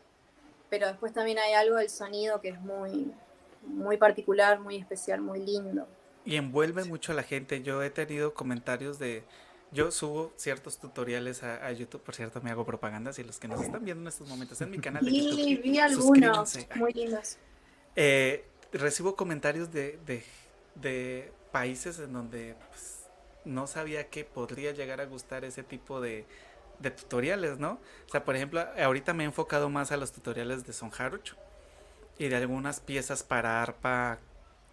[0.70, 3.11] pero después también hay algo del sonido que es muy,
[3.66, 5.88] muy particular, muy especial, muy lindo.
[6.26, 7.61] Y envuelve mucho a la gente.
[7.64, 9.24] Yo he tenido comentarios de...
[9.72, 13.11] Yo subo ciertos tutoriales a, YouTube, por cierto, me hago propaganda.
[13.11, 15.36] Si los que nos están viendo en estos momentos en mi canal de YouTube.
[15.36, 17.38] Sí, vi algunos, muy lindos.
[17.95, 20.24] Eh, recibo comentarios de, de,
[20.76, 23.03] de, países en donde pues,
[23.46, 26.26] no sabía que podría llegar a gustar ese tipo de,
[26.80, 27.80] de tutoriales, ¿no?
[28.08, 31.36] O sea, por ejemplo, ahorita me he enfocado más a los tutoriales de Son Jarocho
[32.18, 34.20] y de algunas piezas para arpa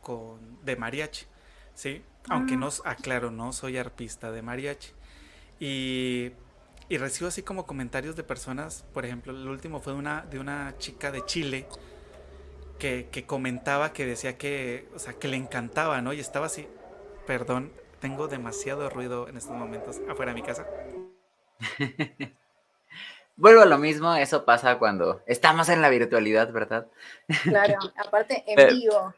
[0.03, 1.27] con, de mariachi,
[1.75, 2.03] ¿sí?
[2.29, 4.93] Aunque no, aclaro, no soy arpista de mariachi.
[5.59, 6.33] Y,
[6.89, 10.75] y, recibo así como comentarios de personas, por ejemplo, el último fue una, de una
[10.79, 11.67] chica de Chile
[12.79, 16.13] que, que comentaba que decía que, o sea, que le encantaba, ¿no?
[16.13, 16.67] Y estaba así,
[17.27, 20.67] perdón, tengo demasiado ruido en estos momentos afuera de mi casa.
[23.37, 26.89] Vuelvo a lo mismo, eso pasa cuando estamos en la virtualidad, ¿verdad?
[27.43, 27.77] Claro,
[28.07, 29.15] aparte en vivo.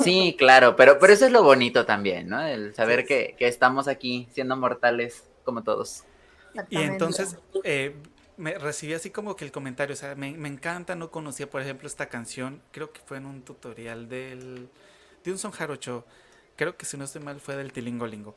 [0.00, 2.42] Sí, claro, pero, pero eso es lo bonito también, ¿no?
[2.42, 6.04] El saber que, estamos aquí siendo mortales como todos.
[6.68, 7.94] Y entonces eh,
[8.36, 11.86] me recibí así como que el comentario, o sea, me, encanta, no conocía, por ejemplo,
[11.86, 14.68] esta canción, creo que fue en un tutorial del,
[15.24, 16.04] de un son jarocho,
[16.56, 18.34] creo que si no estoy mal fue del Tilingolingo.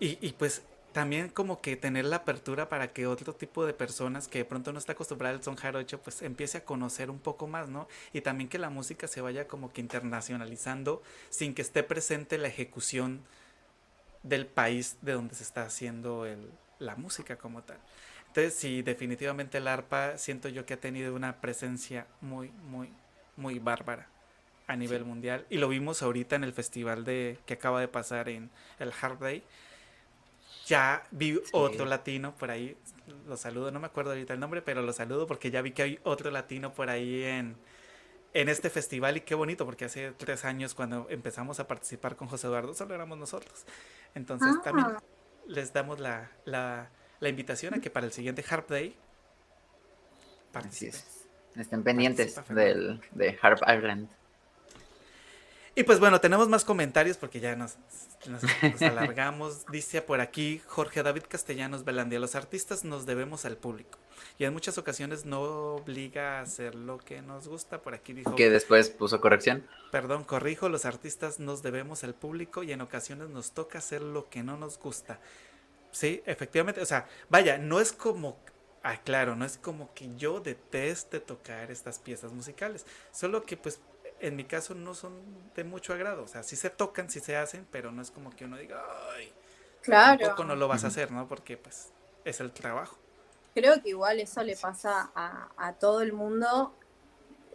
[0.00, 4.26] Y, y pues también como que tener la apertura para que otro tipo de personas
[4.26, 7.46] que de pronto no está acostumbrada al son jarocho pues empiece a conocer un poco
[7.46, 7.88] más, ¿no?
[8.12, 12.48] Y también que la música se vaya como que internacionalizando sin que esté presente la
[12.48, 13.22] ejecución
[14.22, 17.78] del país de donde se está haciendo el, la música como tal.
[18.28, 22.92] Entonces, sí, definitivamente el arpa siento yo que ha tenido una presencia muy, muy,
[23.36, 24.08] muy bárbara
[24.68, 25.44] a nivel mundial.
[25.50, 29.18] Y lo vimos ahorita en el festival de que acaba de pasar en el Hard
[29.18, 29.42] Day
[30.68, 32.76] ya vi otro latino por ahí,
[33.26, 35.82] lo saludo, no me acuerdo ahorita el nombre, pero lo saludo porque ya vi que
[35.82, 37.56] hay otro latino por ahí en,
[38.34, 42.28] en este festival y qué bonito, porque hace tres años cuando empezamos a participar con
[42.28, 43.64] José Eduardo solo éramos nosotros.
[44.14, 44.60] Entonces ah.
[44.62, 44.86] también
[45.46, 46.90] les damos la, la,
[47.20, 48.94] la, invitación a que para el siguiente Harp Day
[50.52, 51.00] participen.
[51.56, 54.10] Estén pendientes del, de Harp Ireland.
[55.78, 57.76] Y pues bueno, tenemos más comentarios porque ya nos,
[58.80, 59.64] alargamos.
[59.70, 63.96] Dice por aquí Jorge David Castellanos Belandia, los artistas nos debemos al público.
[64.38, 65.40] Y en muchas ocasiones no
[65.76, 67.80] obliga a hacer lo que nos gusta.
[67.80, 68.34] Por aquí dijo...
[68.34, 69.68] Que después puso corrección.
[69.92, 74.28] Perdón, corrijo, los artistas nos debemos al público y en ocasiones nos toca hacer lo
[74.28, 75.20] que no nos gusta.
[75.92, 78.36] Sí, efectivamente, o sea, vaya, no es como
[78.82, 83.80] Ah, claro, no es como que yo deteste tocar estas piezas musicales, solo que pues
[84.20, 85.12] en mi caso no son
[85.54, 86.24] de mucho agrado.
[86.24, 88.82] O sea, sí se tocan, sí se hacen, pero no es como que uno diga,
[89.14, 89.32] ay,
[89.82, 90.18] claro.
[90.18, 91.28] tampoco no lo vas a hacer, ¿no?
[91.28, 91.92] Porque pues
[92.24, 92.96] es el trabajo.
[93.54, 96.74] Creo que igual eso le pasa a, todo el mundo.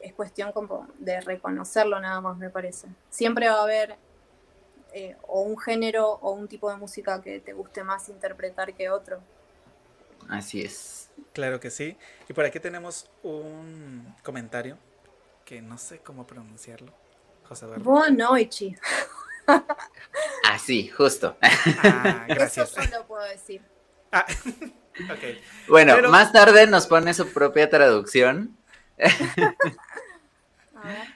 [0.01, 2.87] Es cuestión como de reconocerlo nada más, me parece.
[3.09, 3.95] Siempre va a haber
[4.91, 8.89] eh, o un género o un tipo de música que te guste más interpretar que
[8.89, 9.21] otro.
[10.29, 11.09] Así es.
[11.31, 11.97] Claro que sí.
[12.27, 14.77] Y por aquí tenemos un comentario
[15.45, 16.93] que no sé cómo pronunciarlo.
[17.43, 17.83] José Eduardo.
[20.49, 21.37] Así, justo.
[21.83, 22.77] Ah, gracias.
[22.77, 23.61] Eso lo puedo decir.
[24.11, 24.25] Ah,
[25.67, 28.57] Bueno, más tarde nos pone su propia traducción.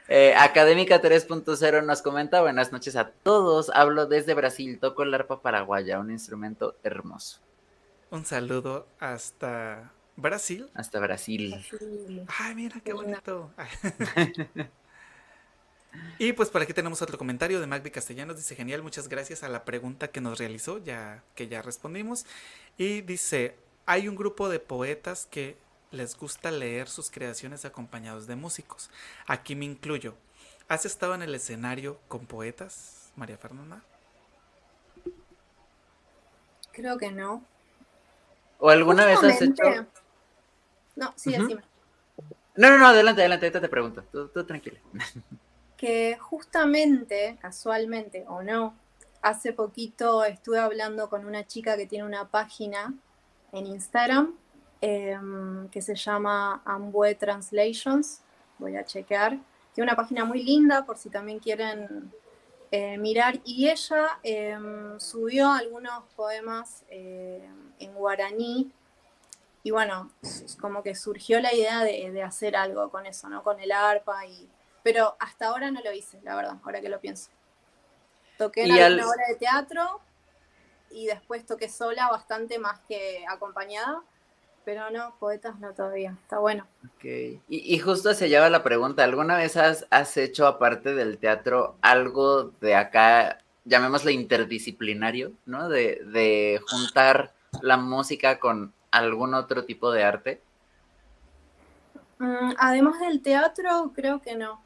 [0.07, 5.41] Eh, Académica 3.0 nos comenta, buenas noches a todos, hablo desde Brasil, toco el arpa
[5.41, 7.41] paraguaya, un instrumento hermoso.
[8.09, 10.70] Un saludo hasta Brasil.
[10.74, 11.55] Hasta Brasil.
[12.39, 13.53] Ay, mira qué bonito.
[16.20, 18.36] y pues por aquí tenemos otro comentario de Magdi Castellanos.
[18.36, 22.26] Dice, genial, muchas gracias a la pregunta que nos realizó, ya que ya respondimos.
[22.78, 23.55] Y dice,
[23.86, 25.55] hay un grupo de poetas que
[25.91, 28.89] les gusta leer sus creaciones acompañados de músicos.
[29.28, 30.15] Aquí me incluyo.
[30.68, 33.84] ¿Has estado en el escenario con poetas, María Fernanda?
[36.74, 37.45] Creo que no.
[38.59, 39.63] ¿O alguna vez has hecho
[40.97, 41.59] no, sí, uh
[42.55, 44.79] No, no, no, adelante, adelante, te pregunto, tú, tú tranquila.
[45.77, 48.73] Que justamente, casualmente o no,
[49.21, 52.95] hace poquito estuve hablando con una chica que tiene una página
[53.51, 54.33] en Instagram
[54.81, 58.21] em, que se llama Ambue Translations.
[58.57, 59.37] Voy a chequear.
[59.73, 62.11] Tiene una página muy linda por si también quieren
[62.71, 63.39] eh, mirar.
[63.45, 67.43] Y ella em, subió algunos poemas em,
[67.77, 68.71] en guaraní
[69.64, 70.12] y bueno,
[70.62, 73.43] como que surgió la idea de, hacer algo con eso, ¿no?
[73.43, 74.49] Con el arpa y...
[74.84, 77.30] Pero hasta ahora no lo hice, la verdad, ahora que lo pienso.
[78.38, 79.99] Toqué en alguna hora de teatro
[80.91, 84.01] y después toqué sola bastante más que acompañada,
[84.64, 86.66] pero no, poetas no todavía, está bueno.
[86.86, 87.05] Ok,
[87.49, 92.51] y, justo se lleva la pregunta, ¿alguna vez has, has hecho aparte del teatro algo
[92.62, 95.68] de acá, llamémosle interdisciplinario, ¿no?
[95.68, 100.41] De, de juntar la música con algún otro tipo de arte?
[102.19, 104.61] Mm, además del teatro, creo que no.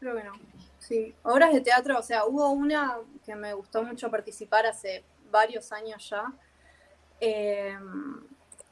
[0.00, 0.32] Creo que no.
[0.78, 5.72] Sí, obras de teatro, o sea, hubo una que me gustó mucho participar hace varios
[5.72, 6.32] años ya,
[7.20, 8.20] em,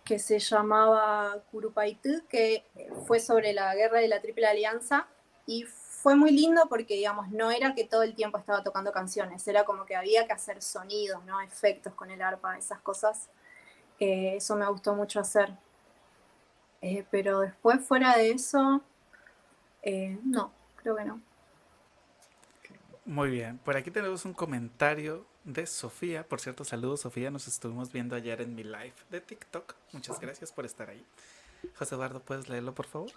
[0.05, 2.67] que se llamaba Curupaytú, que
[3.07, 5.07] fue sobre la guerra de la Triple Alianza
[5.47, 9.47] y fue muy lindo porque, digamos, no era que todo el tiempo estaba tocando canciones,
[9.49, 11.41] era como que había que hacer sonidos, ¿no?
[11.41, 13.31] Efectos con el arpa, esas cosas.
[14.03, 15.57] Eso me gustó mucho hacer.
[16.81, 18.83] Eh, pero después, fuera de eso,
[19.83, 21.21] eh, no, creo que no.
[23.05, 26.27] Muy bien, por aquí tenemos un comentario de Sofía.
[26.27, 29.75] Por cierto, saludos Sofía, nos estuvimos viendo ayer en mi live de TikTok.
[29.93, 31.05] Muchas gracias por estar ahí.
[31.77, 33.13] José Eduardo, ¿puedes leerlo, por favor?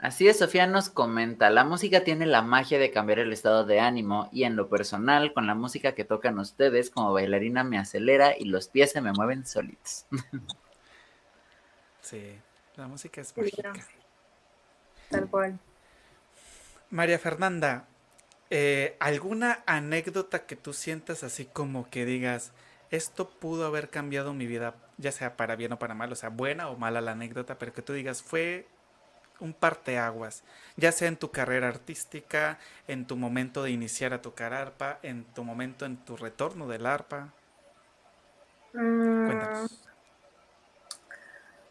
[0.00, 3.80] Así es, Sofía nos comenta, la música tiene la magia de cambiar el estado de
[3.80, 8.34] ánimo y en lo personal, con la música que tocan ustedes, como bailarina me acelera
[8.36, 10.06] y los pies se me mueven solitos.
[12.02, 12.34] Sí,
[12.76, 13.72] la música es mágica.
[15.10, 15.60] Tal cual.
[16.88, 17.86] María Fernanda,
[18.48, 22.52] eh, ¿Alguna anécdota que tú sientas así como que digas,
[22.90, 26.30] esto pudo haber cambiado mi vida, ya sea para bien o para mal, o sea,
[26.30, 28.66] buena o mala la anécdota, pero que tú digas, fue
[29.40, 30.42] un parteaguas,
[30.76, 35.24] ya sea en tu carrera artística, en tu momento de iniciar a tocar arpa, en
[35.24, 37.32] tu momento en tu retorno del arpa?
[38.72, 39.26] Mm.
[39.26, 39.88] Cuéntanos.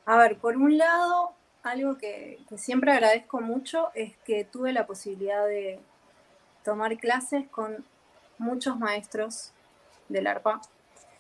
[0.06, 5.46] A ver, por un lado, algo que siempre agradezco mucho es que tuve la posibilidad
[5.46, 5.80] de,
[6.64, 7.84] tomar clases con
[8.38, 9.52] muchos maestros
[10.08, 10.62] del arpa,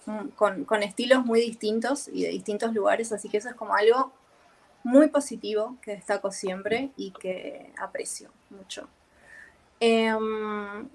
[0.05, 4.11] mm, con, estilos muy distintos y de distintos lugares, así que eso es como algo
[4.83, 8.87] muy positivo que destaco siempre y que aprecio mucho.
[9.79, 10.89] Em,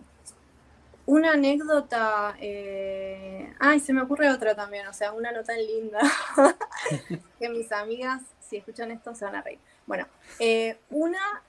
[1.06, 6.00] una anécdota, eh, ay, se me ocurre otra también, o sea, una nota linda,
[7.38, 9.58] que mis amigas, si escuchan esto, se van a reír.
[9.86, 10.06] Bueno,
[10.38, 11.42] eh, una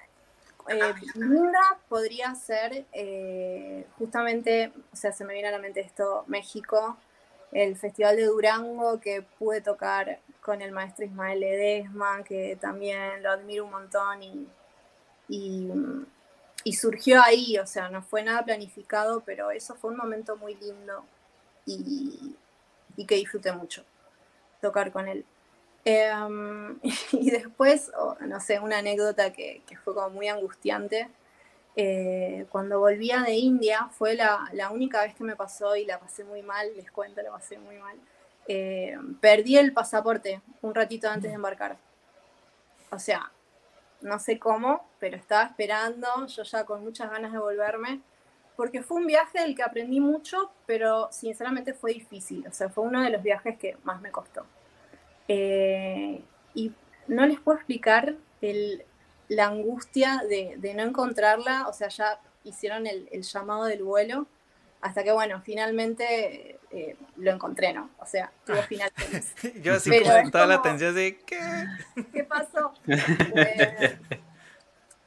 [0.67, 0.93] eh,
[1.88, 2.86] podría ser
[3.97, 6.97] justamente, o sea, se me viene a la mente esto, México,
[7.51, 13.31] el Festival de Durango que pude tocar con el maestro Ismael Ledesma, que también lo
[13.31, 14.47] admiro un montón y,
[16.63, 20.55] y, surgió ahí, o sea, no fue nada planificado, pero eso fue un momento muy
[20.55, 21.05] lindo
[21.65, 22.35] y,
[22.95, 23.83] y que disfruté mucho
[24.61, 25.25] tocar con él.
[25.85, 26.79] Em,
[27.11, 27.91] y después,
[28.21, 31.07] no sé, una anécdota que, fue como muy angustiante.
[31.78, 36.23] Eh, cuando volvía de India, fue la, única vez que me pasó y la pasé
[36.23, 37.97] muy mal, les cuento, la pasé muy mal.
[38.47, 41.78] Eh, perdí el pasaporte un ratito antes de embarcar.
[42.91, 43.32] O sea,
[44.01, 48.01] no sé cómo, pero estaba esperando, yo ya con muchas ganas de volverme,
[48.55, 52.47] porque fue un viaje del que aprendí mucho, pero sinceramente fue difícil.
[52.47, 54.45] O sea, fue uno de los viajes que más me costó.
[55.28, 56.21] Eh,
[56.53, 56.71] y
[57.07, 58.15] no les puedo explicar
[59.28, 64.28] la angustia de, no encontrarla, o sea, ya hicieron el, llamado del vuelo,
[64.82, 67.89] hasta que, bueno, finalmente eh, lo encontré, ¿no?
[67.99, 69.34] O sea, tuvo final feliz.
[69.63, 71.39] Yo así con toda la atención de, ¿qué?
[72.13, 72.73] ¿Qué pasó?
[72.88, 73.97] Eh,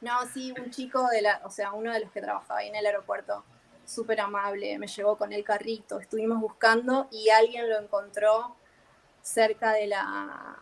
[0.01, 2.75] no, sí, un chico de la, o sea, uno de los que trabajaba ahí en
[2.75, 3.43] el aeropuerto,
[3.85, 8.55] súper amable, me llevó con el carrito, estuvimos buscando y alguien lo encontró
[9.21, 10.57] cerca de la,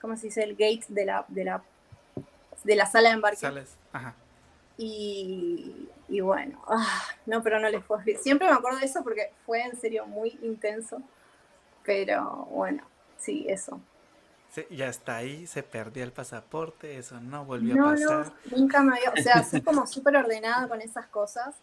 [0.00, 0.42] ¿cómo se dice?
[0.42, 1.62] El gate de la, de la,
[2.66, 3.38] de la sala de embarque.
[3.38, 4.14] Sales, ajá.
[4.76, 8.18] Y, y bueno, ah, no, pero no les puedo decir.
[8.18, 11.00] Siempre me acuerdo de eso porque fue en serio muy intenso.
[11.84, 12.82] Pero bueno,
[13.16, 13.80] sí, eso.
[14.50, 18.32] Sí, y hasta ahí se perdió el pasaporte, eso no volvió a pasar.
[18.50, 21.54] No, nunca me había, o sea, soy como súper ordenada con esas cosas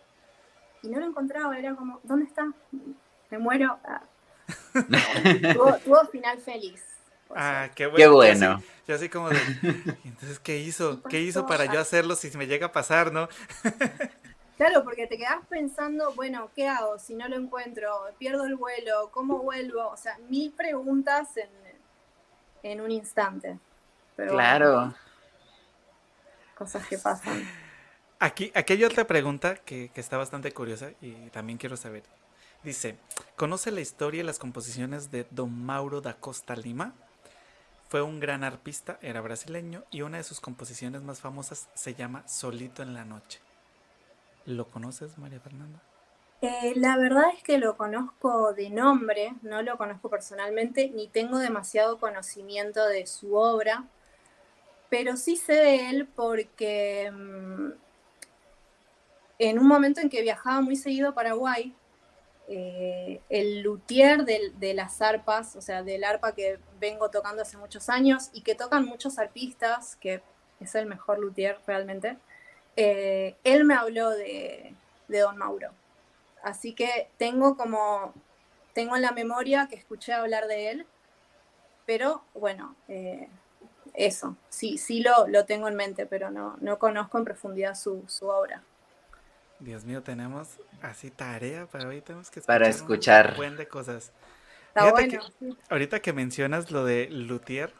[0.81, 2.51] y no lo encontraba, era como, ¿dónde está?
[3.29, 3.77] Me muero.
[3.83, 4.03] Ah,
[5.83, 6.83] tuvo, final feliz.
[7.36, 7.97] Ah, qué bueno.
[7.97, 8.63] Qué bueno.
[8.88, 9.38] Yo así, como de,
[10.03, 11.01] entonces, ¿qué hizo?
[11.03, 13.29] ¿Qué hizo para yo hacerlo si me llega a pasar, no?
[14.55, 17.89] Claro, porque te quedas pensando, bueno, ¿qué hago si no lo encuentro?
[18.19, 19.09] ¿Pierdo el vuelo?
[19.11, 19.88] ¿Cómo vuelvo?
[19.89, 21.29] O sea, mil preguntas
[22.61, 23.57] en, un instante.
[24.15, 24.93] claro.
[26.55, 27.49] cosas que pasan.
[28.19, 32.03] Aquí, aquí hay otra pregunta que, que está bastante curiosa y también quiero saber.
[32.63, 32.95] Dice,
[33.36, 36.93] ¿conoce la historia y las composiciones de Don Mauro da Costa Lima?
[37.93, 42.27] Fue un gran arpista, era brasileño y una de sus composiciones más famosas se llama
[42.27, 43.39] Solito en la Noche.
[44.47, 45.79] ¿Lo conoces, María Fernanda?
[46.41, 51.37] Eh, la verdad es que lo conozco de nombre, no lo conozco personalmente, ni tengo
[51.37, 53.83] demasiado conocimiento de su obra,
[54.89, 57.73] pero sí sé de él porque mm,
[59.37, 61.75] en un momento en que viajaba muy seguido a Paraguay,
[62.47, 67.89] eh, el luthier de, las arpas, o sea, del arpa que vengo tocando hace muchos
[67.89, 70.21] años y que tocan muchos arpistas, que
[70.59, 72.17] es el mejor luthier realmente,
[72.75, 74.75] eh, él me habló de,
[75.07, 75.71] Don Mauro.
[76.41, 78.13] Así que tengo como,
[78.73, 80.87] tengo en la memoria que escuché hablar de él,
[81.85, 83.29] pero bueno, eh,
[83.93, 88.03] eso, sí, sí lo, lo, tengo en mente, pero no, no conozco en profundidad su,
[88.07, 88.63] su obra.
[89.64, 93.68] Dios mío, tenemos así tarea para hoy, tenemos que escuchar para escuchar un buen de
[93.68, 94.11] cosas.
[94.68, 95.20] Está bueno,
[95.70, 97.74] Ahorita que mencionas lo de Luthier,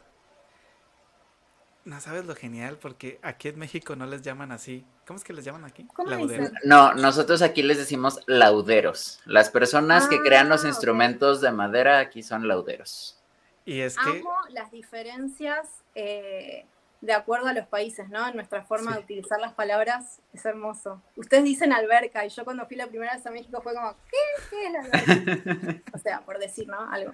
[1.84, 4.86] no sabes lo genial, porque aquí en México no les llaman así.
[5.06, 5.86] ¿Cómo es que les llaman aquí?
[6.06, 6.50] Lauderos.
[6.64, 9.20] No, nosotros aquí les decimos lauderos.
[9.26, 13.20] Las personas que crean los ah, instrumentos de madera aquí son lauderos.
[13.66, 14.20] Y es que...
[14.20, 16.64] Amo las diferencias eh,
[17.04, 18.26] de acuerdo a los países, ¿no?
[18.26, 21.02] En nuestra forma de utilizar las palabras es hermoso.
[21.16, 24.48] Ustedes dicen alberca y yo cuando fui la primera vez a México fue como, ¿qué?
[24.50, 25.82] ¿Qué es la alberca?
[25.92, 26.80] o sea, por decir, ¿no?
[26.90, 27.12] Algo.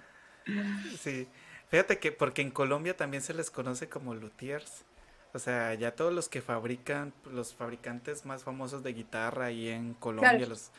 [0.98, 1.28] Sí.
[1.70, 4.84] Fíjate que porque en Colombia también se les conoce como luthiers.
[5.32, 9.94] O sea, ya todos los que fabrican, los fabricantes más famosos de guitarra y en
[9.94, 10.70] Colombia, los,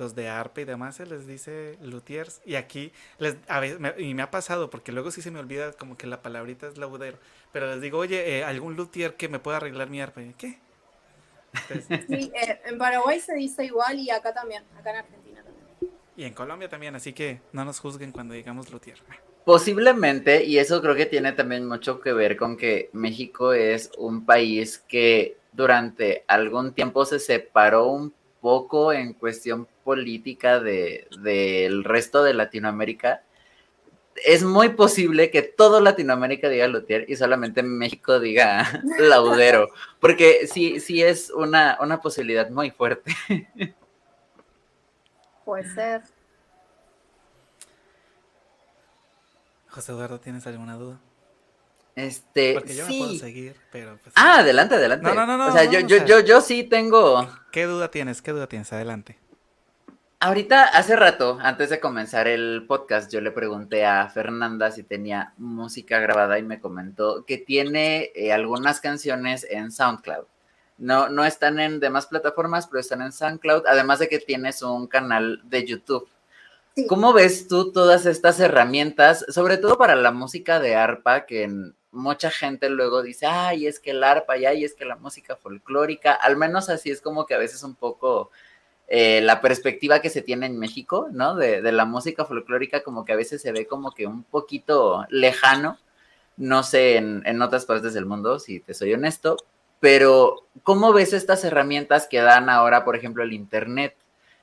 [0.00, 2.40] los de arpa y demás, se les dice luthiers.
[2.44, 5.72] Y aquí, les, a veces, y me ha pasado, porque luego sí se me olvida
[5.72, 7.18] como que la palabrita es laudero.
[7.52, 10.22] Pero les digo, oye, eh, algún luthier que me pueda arreglar mi arpa.
[10.36, 10.58] ¿Qué?
[12.08, 15.94] sí, eh, en Paraguay se dice igual y acá también, acá en Argentina también.
[16.16, 18.98] Y en Colombia también, así que no nos juzguen cuando digamos luthier.
[19.44, 24.24] Posiblemente, y eso creo que tiene también mucho que ver con que México es un
[24.24, 32.22] país que durante algún tiempo se separó un poco en cuestión política del de, resto
[32.22, 33.22] de Latinoamérica.
[34.26, 39.68] Es muy posible que todo Latinoamérica diga Luthier y solamente México diga Laudero,
[40.00, 43.14] porque sí, sí es una, una posibilidad muy fuerte.
[45.44, 46.02] Puede ser.
[49.68, 51.00] José Eduardo, ¿tienes alguna duda?
[52.06, 53.98] Este, Porque yo me puedo seguir, pero...
[54.02, 55.04] Pues, ah, adelante, adelante.
[55.06, 55.48] No, no, no, no.
[55.48, 57.28] O sea, yo, yo, yo, yo sí tengo...
[57.52, 58.22] ¿Qué duda tienes?
[58.22, 58.72] ¿Qué duda tienes?
[58.72, 59.18] Adelante.
[60.18, 65.34] Ahorita, hace rato, antes de comenzar el podcast, yo le pregunté a Fernanda si tenía
[65.36, 70.24] música grabada y me comentó que tiene eh, algunas canciones en SoundCloud.
[70.78, 74.86] No, no están en demás plataformas, pero están en SoundCloud, además de que tienes un
[74.86, 76.08] canal de YouTube.
[76.88, 81.48] ¿Cómo ves tú todas estas herramientas, sobre todo para la música de arpa, que
[81.92, 85.36] mucha gente luego dice, ay, es que el arpa y ay, es que la música
[85.36, 88.30] folclórica, al menos así es como que a veces un poco
[88.88, 91.34] eh, la perspectiva que se tiene en México, ¿no?
[91.34, 95.04] De, de, la música folclórica como que a veces se ve como que un poquito
[95.08, 95.78] lejano,
[96.36, 99.36] no sé en, en otras partes del mundo, si te soy honesto,
[99.80, 103.96] pero ¿cómo ves estas herramientas que dan ahora, por ejemplo, el Internet?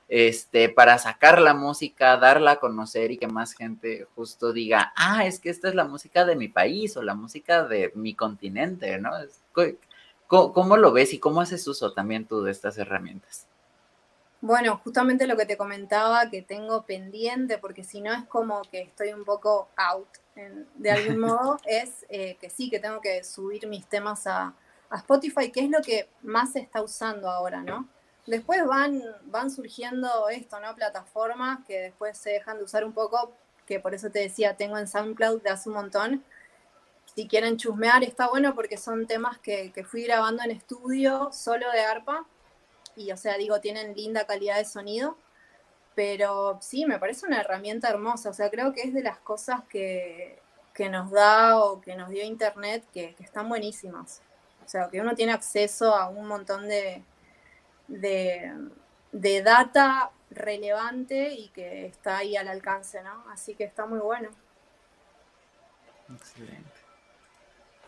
[0.08, 5.26] Este, para sacar la música, darla a conocer y que más gente justo diga, ah,
[5.26, 8.98] es que esta es la música de mi país o la música de mi continente,
[8.98, 9.10] ¿no?
[10.26, 13.46] ¿Cómo, lo ves y cómo haces uso también tú de estas herramientas?
[14.40, 18.82] Bueno, justamente lo que te comentaba que tengo pendiente, porque si no es como que
[18.82, 20.08] estoy un poco out
[20.76, 24.54] de algún modo, es eh, que sí, que tengo que subir mis temas a,
[24.88, 27.88] a Spotify, que es lo que más se está usando ahora, ¿no?
[28.28, 30.74] Después van, van surgiendo esto, ¿no?
[30.74, 33.32] Plataformas que después se dejan de usar un poco,
[33.66, 36.24] que por eso te decía, tengo en SoundCloud de hace un montón.
[37.14, 41.80] Si quieren chusmear, está bueno porque son temas que, fui grabando en estudio, solo de
[41.80, 42.26] arpa.
[42.96, 45.16] Y, o sea, digo, tienen linda calidad de sonido.
[45.94, 48.28] Pero sí, me parece una herramienta hermosa.
[48.28, 50.38] O sea, creo que es de las cosas que,
[50.90, 54.20] nos da o que nos dio Internet que, que están buenísimas.
[54.66, 57.02] O sea, que uno tiene acceso a un montón de,
[57.88, 63.24] de, data relevante y que está ahí al alcance, ¿no?
[63.30, 64.28] Así que está muy bueno.
[66.14, 66.70] Excelente.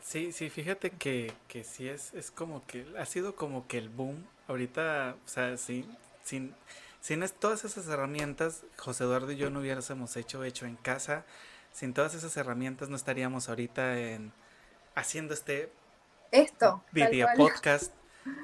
[0.02, 3.88] Sí, sí, fíjate que, que sí es, es como que ha sido como que el
[3.88, 4.26] boom.
[4.48, 5.88] Ahorita, o sea, sí,
[6.24, 6.54] sin,
[7.00, 11.24] sin todas esas herramientas, José Eduardo y yo no hubiéramos hecho hecho en casa.
[11.72, 14.32] Sin todas esas herramientas no estaríamos ahorita en
[14.96, 15.70] haciendo este
[16.32, 17.92] esto video podcast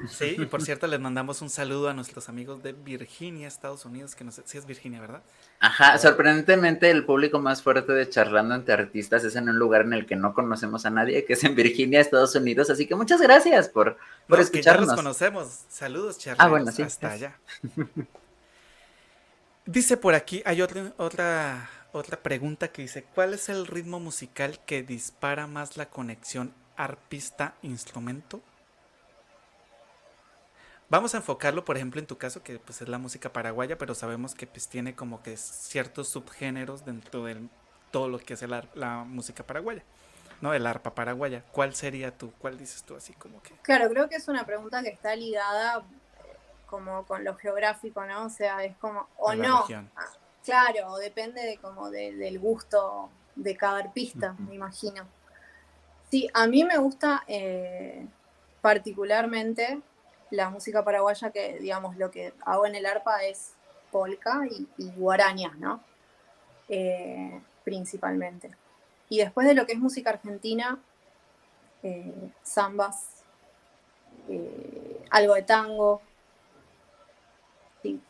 [0.09, 4.15] Sí, y por cierto, les mandamos un saludo a nuestros amigos de Virginia, Estados Unidos,
[4.15, 5.23] que no sé si es Virginia, ¿verdad?
[5.61, 9.93] Ajá, sorprendentemente el público más fuerte de charlando entre artistas es en un lugar en
[9.93, 13.21] el que no conocemos a nadie, que es en Virginia, Estados Unidos, así que muchas
[13.21, 14.87] gracias por, por escucharnos.
[14.87, 15.61] ya los conocemos.
[15.69, 16.43] Saludos, Charlie.
[16.43, 16.83] Ah, bueno, sí.
[16.83, 17.39] Hasta allá.
[19.67, 24.61] Dice por aquí, hay otra, otra, otra pregunta que dice, ¿cuál es el ritmo musical
[24.65, 28.43] que dispara más la conexión arpista-instrumento?
[30.89, 33.95] Vamos a enfocarlo, por ejemplo, en tu caso, que pues es la música paraguaya, pero
[33.95, 37.49] sabemos que pues tiene como que ciertos subgéneros dentro de
[37.91, 38.43] todo lo que es
[38.75, 39.83] la música paraguaya,
[40.41, 40.55] ¿no?
[40.55, 41.43] El arpa paraguaya.
[41.51, 42.33] ¿Cuál sería tú?
[42.39, 43.55] ¿Cuál dices tú así como que?
[43.63, 45.83] Claro, creo que es una pregunta que está ligada
[46.67, 48.27] como con lo geográfico, ¿no?
[48.27, 49.65] O sea, es como, o no,
[49.97, 50.13] ah,
[50.45, 55.05] claro, depende de como del gusto de cada arpista, me imagino.
[56.11, 58.07] Sí, a mí me gusta eh,
[58.61, 59.81] particularmente
[60.31, 63.53] la música paraguaya que, digamos, lo que hago en el arpa es
[63.91, 65.81] polka y, guarañas, ¿no?
[66.69, 68.51] Eh, principalmente.
[69.09, 70.79] Y después de lo que es música argentina,
[71.83, 73.13] eh, zambas,
[75.11, 76.03] algo de tango,
[77.83, 78.01] sí,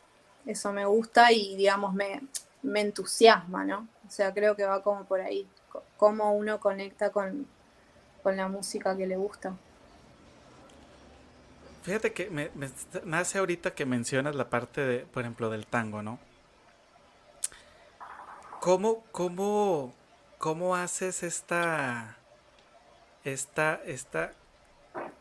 [0.45, 2.21] eso me gusta y, digamos, me,
[2.63, 3.87] me entusiasma, ¿no?
[4.07, 5.47] O sea, creo que va como por ahí,
[5.97, 7.47] cómo uno conecta con,
[8.23, 9.55] con la música que le gusta.
[11.87, 16.03] Fíjate que me, me, hace ahorita que mencionas la parte de, por ejemplo, del tango,
[16.03, 16.19] ¿no?
[18.59, 19.93] ¿Cómo, cómo,
[20.37, 22.17] cómo haces esta,
[23.23, 24.33] esta, esta,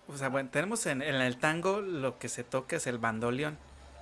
[0.09, 3.57] o sea, bueno, tenemos en, en el tango lo que se toca es el bandoleón,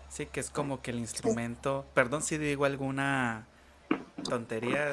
[0.09, 3.47] sí, que es como que el instrumento, perdón si digo alguna
[4.27, 4.93] tontería,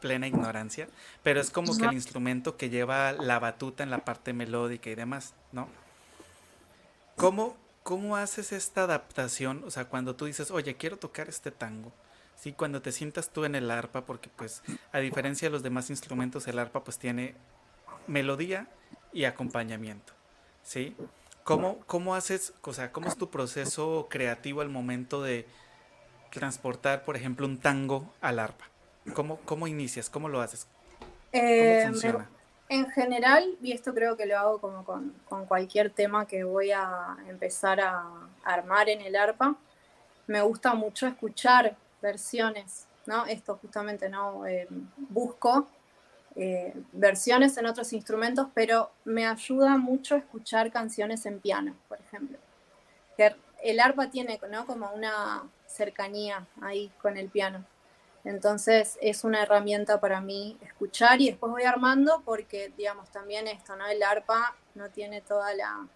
[0.00, 0.88] plena ignorancia,
[1.22, 4.96] pero es como que el instrumento que lleva la batuta en la parte melódica y
[4.96, 5.68] demás, ¿no?
[7.16, 9.62] ¿Cómo, ¿Cómo haces esta adaptación?
[9.64, 11.92] O sea, cuando tú dices, oye, quiero tocar este tango,
[12.34, 12.52] ¿sí?
[12.52, 14.62] Cuando te sientas tú en el arpa, porque pues
[14.92, 17.34] a diferencia de los demás instrumentos, el arpa pues tiene
[18.06, 18.68] melodía
[19.12, 20.12] y acompañamiento,
[20.62, 20.96] ¿sí?
[21.44, 25.46] ¿Cómo, cómo haces, o sea, cómo es tu proceso creativo al momento de
[26.30, 28.64] transportar, por ejemplo, un tango al arpa?
[29.12, 30.08] ¿Cómo, cómo inicias?
[30.08, 30.66] ¿Cómo lo haces?
[31.30, 32.30] ¿Cómo eh, funciona?
[32.68, 35.12] En general, y esto creo que lo hago como con,
[35.46, 38.04] cualquier tema que voy a empezar a
[38.42, 39.56] armar en el arpa,
[40.26, 43.26] me gusta mucho escuchar versiones, ¿no?
[43.26, 44.46] Esto justamente, ¿no?
[44.46, 45.68] Eh, busco
[46.36, 52.38] eh, versiones en otros instrumentos, pero me ayuda mucho escuchar canciones en piano, por ejemplo.
[53.62, 54.66] el arpa tiene, ¿no?
[54.66, 57.64] Como una cercanía ahí con el piano.
[58.24, 63.76] Entonces es una herramienta para mí escuchar y después voy armando porque, digamos, también esto,
[63.76, 63.86] ¿no?
[63.86, 65.86] El arpa no tiene toda la,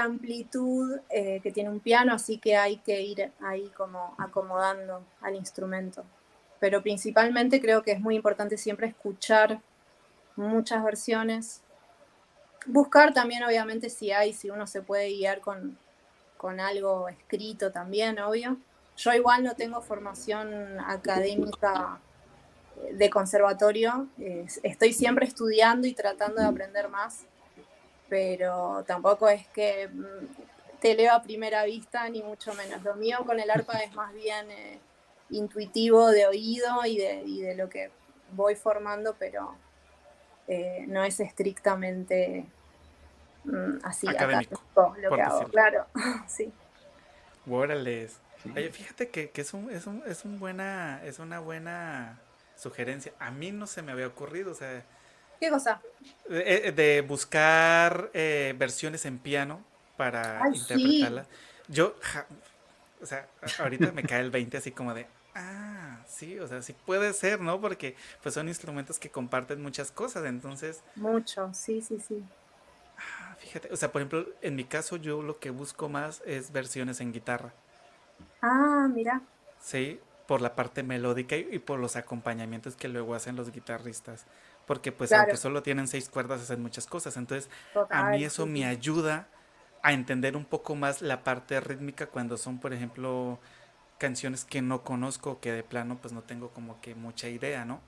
[0.00, 5.36] amplitud eh, que tiene un piano, así que hay que ir ahí como acomodando al
[5.36, 6.04] instrumento.
[6.58, 9.60] Pero principalmente creo que es muy importante siempre escuchar
[10.34, 11.60] muchas versiones.
[12.64, 15.78] Buscar también, obviamente, si hay, si uno se puede guiar con,
[16.38, 18.58] con algo escrito también, obvio
[18.96, 22.00] yo igual no tengo formación académica
[22.92, 24.08] de conservatorio,
[24.62, 27.24] estoy siempre estudiando y tratando de aprender más,
[28.08, 32.82] pero tampoco es que mm, te leo a primera vista, ni mucho menos.
[32.82, 34.78] Lo mío con el arpa es más bien eh,
[35.30, 37.90] intuitivo de oído y de, lo que
[38.32, 39.56] voy formando, pero
[40.46, 42.46] eh, no es estrictamente
[43.44, 44.60] mm, así académico,
[44.98, 45.86] lo que hago, claro,
[46.28, 46.52] sí.
[47.48, 48.08] Órale,
[48.54, 52.18] Oye, fíjate que, es, un, es, un, es, un buena, es una buena
[52.56, 53.12] sugerencia.
[53.18, 54.84] A mí no se me había ocurrido, o sea...
[55.40, 55.82] ¿Qué cosa?
[56.28, 59.62] De, eh, buscar eh, versiones en piano
[59.96, 61.26] para interpretarla.
[61.68, 61.94] Yo,
[63.02, 63.28] o sea,
[63.58, 67.40] ahorita me cae el 20 así como de, ah, sí, o sea, sí puede ser,
[67.40, 67.60] ¿no?
[67.60, 70.82] Porque pues son instrumentos que comparten muchas cosas, entonces...
[70.94, 72.24] Mucho, sí, sí, sí.
[72.98, 76.52] Ah, fíjate, o sea, por ejemplo, en mi caso yo lo que busco más es
[76.52, 77.52] versiones en guitarra.
[78.46, 79.20] Ah, mira.
[79.60, 84.26] Sí, por la parte melódica y, por los acompañamientos que luego hacen los guitarristas.
[84.66, 87.16] Porque pues aunque solo tienen seis cuerdas hacen muchas cosas.
[87.16, 87.50] Entonces
[87.90, 89.28] a mí eso me ayuda
[89.82, 93.38] a entender un poco más la parte rítmica cuando son, por ejemplo,
[93.98, 97.80] canciones que no conozco, que de plano pues no tengo como que mucha idea, ¿no?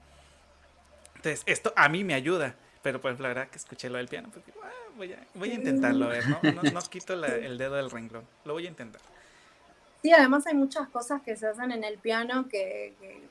[1.16, 2.54] Entonces esto a mí me ayuda.
[2.80, 5.54] Pero pues la verdad que escuché lo del piano, pues ah, voy, a, voy a
[5.54, 6.62] intentarlo, a ver, ¿no?
[6.62, 9.02] No, quito el dedo del renglón, lo voy a intentar.
[10.02, 13.26] Sí, además hay muchas cosas que se hacen en el piano que,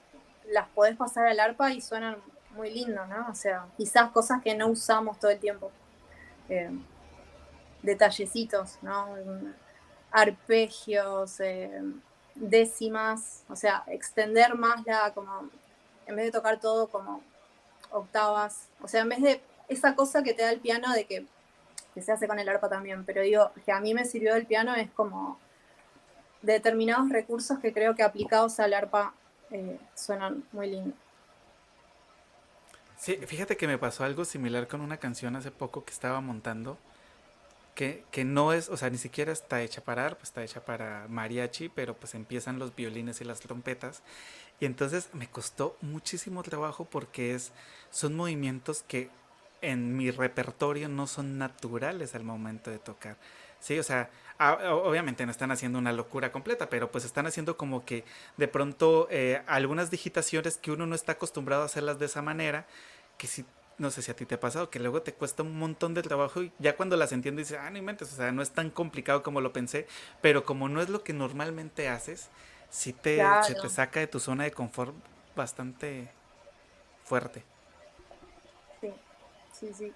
[0.49, 2.17] las podés pasar al arpa y suenan
[2.55, 3.27] muy lindo, ¿no?
[3.29, 5.71] O sea, quizás cosas que no usamos todo el tiempo.
[6.47, 6.71] Eh,
[7.81, 9.15] detallecitos, ¿no?
[10.11, 11.81] Arpegios, eh,
[12.35, 15.49] décimas, o sea, extender más la, como,
[16.05, 17.21] en vez de tocar todo como
[17.91, 21.25] octavas, o sea, en vez de esa cosa que te da el piano de que,
[21.93, 24.45] que se hace con el arpa también, pero digo, que a mí me sirvió el
[24.45, 25.39] piano es como
[26.53, 29.13] determinados recursos que creo que aplicados al arpa
[29.51, 30.93] eh, suenan muy lindo.
[32.97, 36.77] Sí, fíjate que me pasó algo similar con una canción hace poco que estaba montando,
[37.75, 41.05] que, que no es, o sea, ni siquiera está hecha para arpa, está hecha para
[41.07, 44.01] mariachi, pero pues empiezan los violines y las trompetas.
[44.59, 47.51] Y entonces me costó muchísimo trabajo porque es,
[47.91, 49.11] son movimientos que
[49.61, 53.17] en mi repertorio no son naturales al momento de tocar.
[53.67, 57.83] Sí, o sea, obviamente no están haciendo una locura completa, pero pues están haciendo como
[57.83, 58.05] que
[58.37, 62.65] de pronto eh, algunas digitaciones que uno no está acostumbrado a hacerlas de esa manera,
[63.17, 63.43] que si
[63.77, 66.01] no sé si a ti te ha pasado, que luego te cuesta un montón de
[66.01, 68.69] trabajo y ya cuando las entiendes dices, ah, no inventes, o sea, no es tan
[68.69, 69.85] complicado como lo pensé,
[70.21, 72.29] pero como no es lo que normalmente haces,
[72.71, 74.95] sí te, se te saca de tu zona de confort
[75.35, 76.07] bastante
[77.03, 77.43] fuerte.
[78.79, 78.93] Sí,
[79.59, 79.93] sí, sí.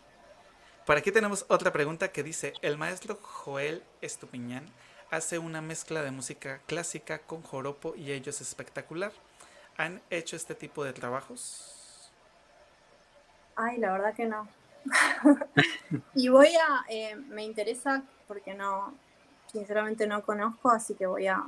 [0.92, 4.66] Por aquí tenemos otra pregunta que dice, el maestro Joel Estupiñán
[5.10, 9.14] hace una mezcla de música clásica con joropo y ello es espectacular.
[9.78, 12.12] ¿Han hecho este tipo de trabajos?
[13.56, 14.50] Ay, la verdad que no.
[16.14, 18.94] y voy a, eh, me interesa porque no,
[19.50, 21.42] sinceramente no conozco, así que voy a,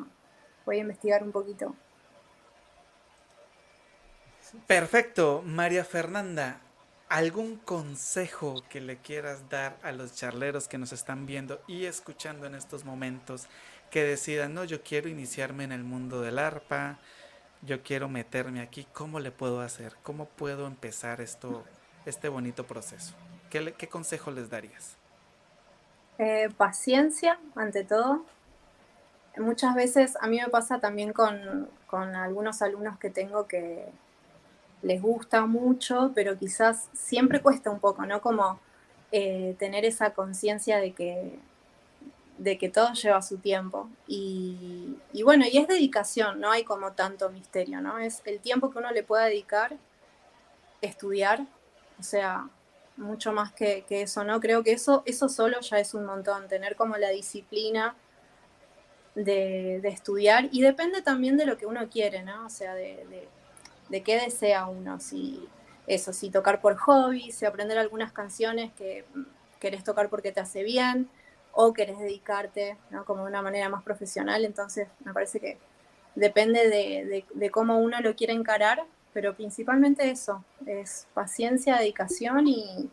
[0.65, 1.75] voy a investigar un poquito.
[4.67, 6.61] Perfecto, María Fernanda.
[7.13, 12.47] ¿Algún consejo que le quieras dar a los charleros que nos están viendo y escuchando
[12.47, 13.45] en estos momentos
[13.91, 16.97] que decidan, no, yo quiero iniciarme en el mundo del arpa,
[17.61, 19.93] yo quiero meterme aquí, ¿cómo le puedo hacer?
[20.01, 21.63] ¿Cómo puedo empezar esto,
[22.07, 23.13] este bonito proceso?
[23.51, 24.97] ¿Qué, consejo les darías?
[26.17, 28.25] Eh, paciencia, ante todo.
[29.37, 33.87] Muchas veces a mí me pasa también con, con algunos alumnos que tengo que,
[34.83, 38.21] les gusta mucho, pero quizás siempre cuesta un poco, ¿no?
[38.21, 38.59] Como
[39.11, 41.39] eh, tener esa conciencia de que,
[42.37, 43.89] de que todo lleva su tiempo.
[44.07, 47.97] Y, bueno, y es dedicación, no hay como tanto misterio, ¿no?
[47.97, 49.77] Es el tiempo que uno le pueda dedicar,
[50.81, 51.45] estudiar,
[51.97, 52.49] o sea,
[52.97, 54.41] mucho más que, eso, ¿no?
[54.41, 57.95] Creo que eso, eso solo ya es un montón, tener como la disciplina
[59.15, 62.47] de, estudiar y depende también de lo que uno quiere, ¿no?
[62.47, 63.29] O sea, de
[63.89, 65.47] qué desea uno, si
[65.87, 69.05] eso, si tocar por hobby, si aprender algunas canciones que
[69.59, 71.09] querés tocar porque te hace bien
[71.51, 75.57] o querés dedicarte como de una manera más profesional, entonces me parece que
[76.15, 76.67] depende
[77.33, 78.83] de, cómo uno lo quiere encarar,
[79.13, 82.89] pero principalmente eso, es paciencia, dedicación y,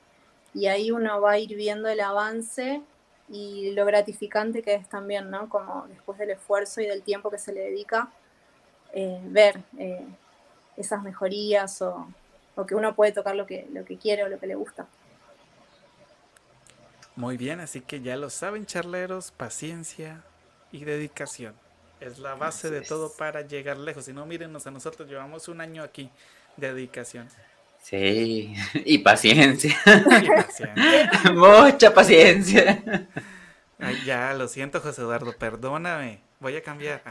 [0.69, 2.83] ahí uno va a ir viendo el avance
[3.29, 5.49] y lo gratificante que es también, ¿no?
[5.49, 8.11] Como después del esfuerzo y del tiempo que se le dedica,
[8.93, 10.05] eh, ver eh,
[10.81, 12.09] esas mejorías o,
[12.67, 14.87] que uno puede tocar lo que, lo que quiere o lo que le gusta.
[17.17, 20.23] Muy bien, así que ya lo saben, charleros, paciencia
[20.73, 21.55] y dedicación.
[22.01, 24.07] Es la base de todo para llegar lejos.
[24.07, 26.11] Si no, mírenos a nosotros, llevamos un año aquí
[26.57, 27.29] de dedicación.
[27.83, 29.77] Sí, y paciencia.
[31.35, 32.83] Mucha paciencia.
[34.05, 36.21] ya, lo siento, José Eduardo, perdóname.
[36.41, 37.03] Voy a cambiar.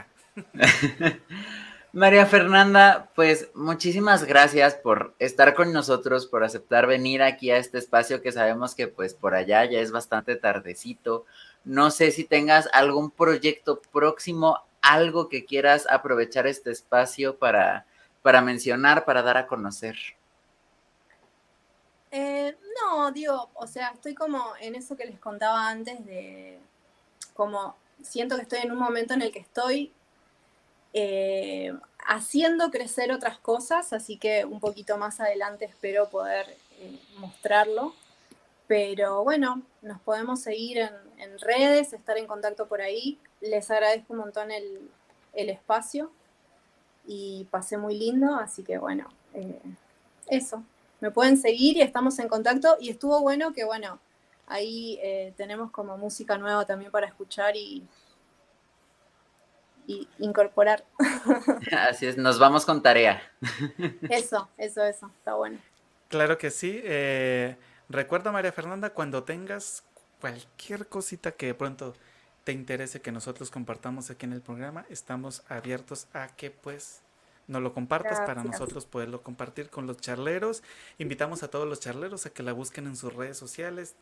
[1.92, 7.78] María Fernanda, pues muchísimas gracias por estar con nosotros, por aceptar venir aquí a este
[7.78, 11.26] espacio que sabemos que pues por allá ya es bastante tardecito.
[11.64, 17.86] No sé si tengas algún proyecto próximo, algo que quieras aprovechar este espacio para,
[18.22, 19.96] para mencionar, para dar a conocer.
[22.12, 26.56] Eh, no, digo, o sea, estoy como en eso que les contaba antes de
[27.34, 29.92] como siento que estoy en un momento en el que estoy
[30.92, 31.72] eh,
[32.06, 36.46] haciendo crecer otras cosas, así que un poquito más adelante espero poder
[36.78, 37.94] eh, mostrarlo.
[38.66, 43.18] Pero bueno, nos podemos seguir en, redes, estar en contacto por ahí.
[43.40, 44.90] Les agradezco un montón el,
[45.32, 46.10] espacio
[47.06, 49.60] y pasé muy lindo, así que bueno, eh,
[50.28, 50.62] eso.
[51.00, 53.98] Me pueden seguir y estamos en contacto y estuvo bueno que bueno,
[54.46, 55.00] ahí
[55.36, 57.82] tenemos como música nueva también para escuchar y,
[60.18, 60.84] incorporar.
[61.88, 63.22] Así es, nos vamos con tarea.
[64.08, 65.58] Eso, eso, eso, está bueno.
[66.08, 66.80] Claro que sí.
[66.82, 67.56] Eh,
[67.88, 69.84] recuerda, María Fernanda, cuando tengas
[70.20, 71.94] cualquier cosita que de pronto
[72.44, 77.02] te interese que nosotros compartamos aquí en el programa, estamos abiertos a que pues
[77.50, 80.62] nos lo compartas para nosotros poderlo compartir con los charleros.
[80.98, 83.96] Invitamos a todos los charleros a que la busquen en sus redes sociales.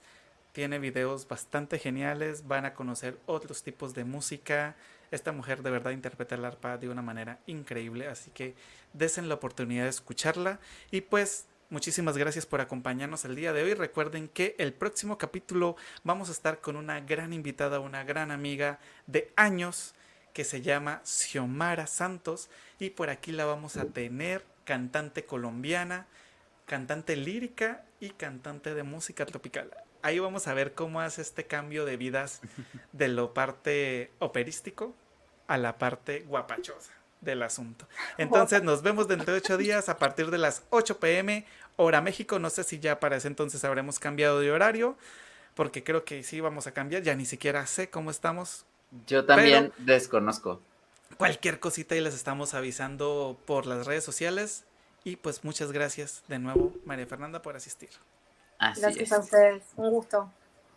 [0.53, 4.77] Tiene videos bastante geniales, van a conocer otros tipos de música,
[5.11, 8.55] esta mujer de verdad interpreta el arpa de una manera increíble, así que
[8.93, 10.61] desen la oportunidad de escucharla.
[10.91, 13.75] Y pues muchísimas gracias por acompañarnos el día de hoy.
[13.75, 18.79] Recuerden que el próximo capítulo vamos a estar con una gran invitada, una gran amiga
[19.07, 19.95] de años
[20.33, 22.49] que se llama Xiomara Santos
[22.79, 26.07] y por aquí la vamos a tener cantante colombiana,
[26.67, 29.71] cantante lírica y cantante de música tropical
[30.03, 32.41] ahí vamos a ver cómo hace este cambio de vidas
[32.93, 34.95] de lo parte operístico
[35.47, 37.87] a la parte guapachosa del asunto.
[38.17, 41.45] Entonces nos vemos dentro de ocho días a partir de las 8 pm,
[41.77, 42.39] hora México.
[42.39, 44.97] No sé si ya para ese entonces habremos cambiado de horario,
[45.55, 47.03] porque creo que sí vamos a cambiar.
[47.03, 48.65] Ya ni siquiera sé cómo estamos.
[49.07, 50.61] Yo también desconozco.
[51.17, 54.65] Cualquier cosita y les estamos avisando por las redes sociales.
[55.05, 57.91] Y pues muchas gracias de nuevo, María Fernanda, por asistir.
[58.59, 60.31] Gracias a ustedes, un gusto.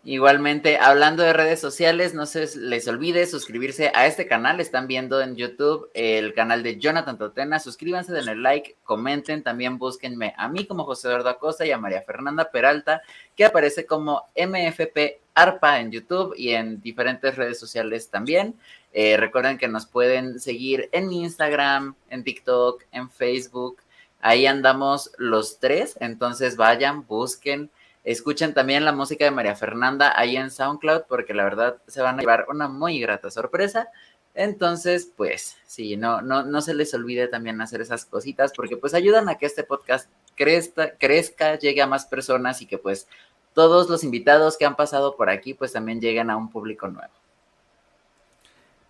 [0.04, 4.60] Igualmente, hablando de redes sociales, no se les olvide suscribirse a este canal.
[4.60, 7.60] Están viendo en YouTube el canal de Jonathan Totena.
[7.60, 9.44] Suscríbanse, denle like, comenten.
[9.44, 13.04] También búsquenme a mí como José Eduardo Acosta y a María Fernanda Peralta,
[13.36, 18.56] que aparece como MFP ARPA en YouTube y en diferentes redes sociales también.
[18.94, 23.78] Eh, recuerden que nos pueden seguir en Instagram, en TikTok, en Facebook.
[24.22, 25.98] Ahí andamos los tres.
[26.00, 27.72] Entonces vayan, busquen
[28.04, 32.18] Escuchen también la música de María Fernanda ahí en SoundCloud porque la verdad se van
[32.18, 33.90] a llevar una muy grata sorpresa.
[34.34, 38.94] Entonces, pues sí, no, no, no se les olvide también hacer esas cositas porque pues
[38.94, 43.08] ayudan a que este podcast crezca, crezca, llegue a más personas y que pues
[43.54, 47.14] todos los invitados que han pasado por aquí pues también lleguen a un público nuevo.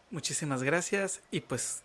[0.09, 1.83] Muchísimas gracias y pues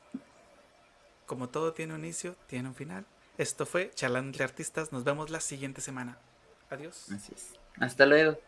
[1.25, 3.05] como todo tiene un inicio, tiene un final.
[3.39, 4.93] Esto fue Charlando Artistas.
[4.93, 6.19] Nos vemos la siguiente semana.
[6.71, 7.07] Adiós.
[7.79, 8.39] Hasta luego.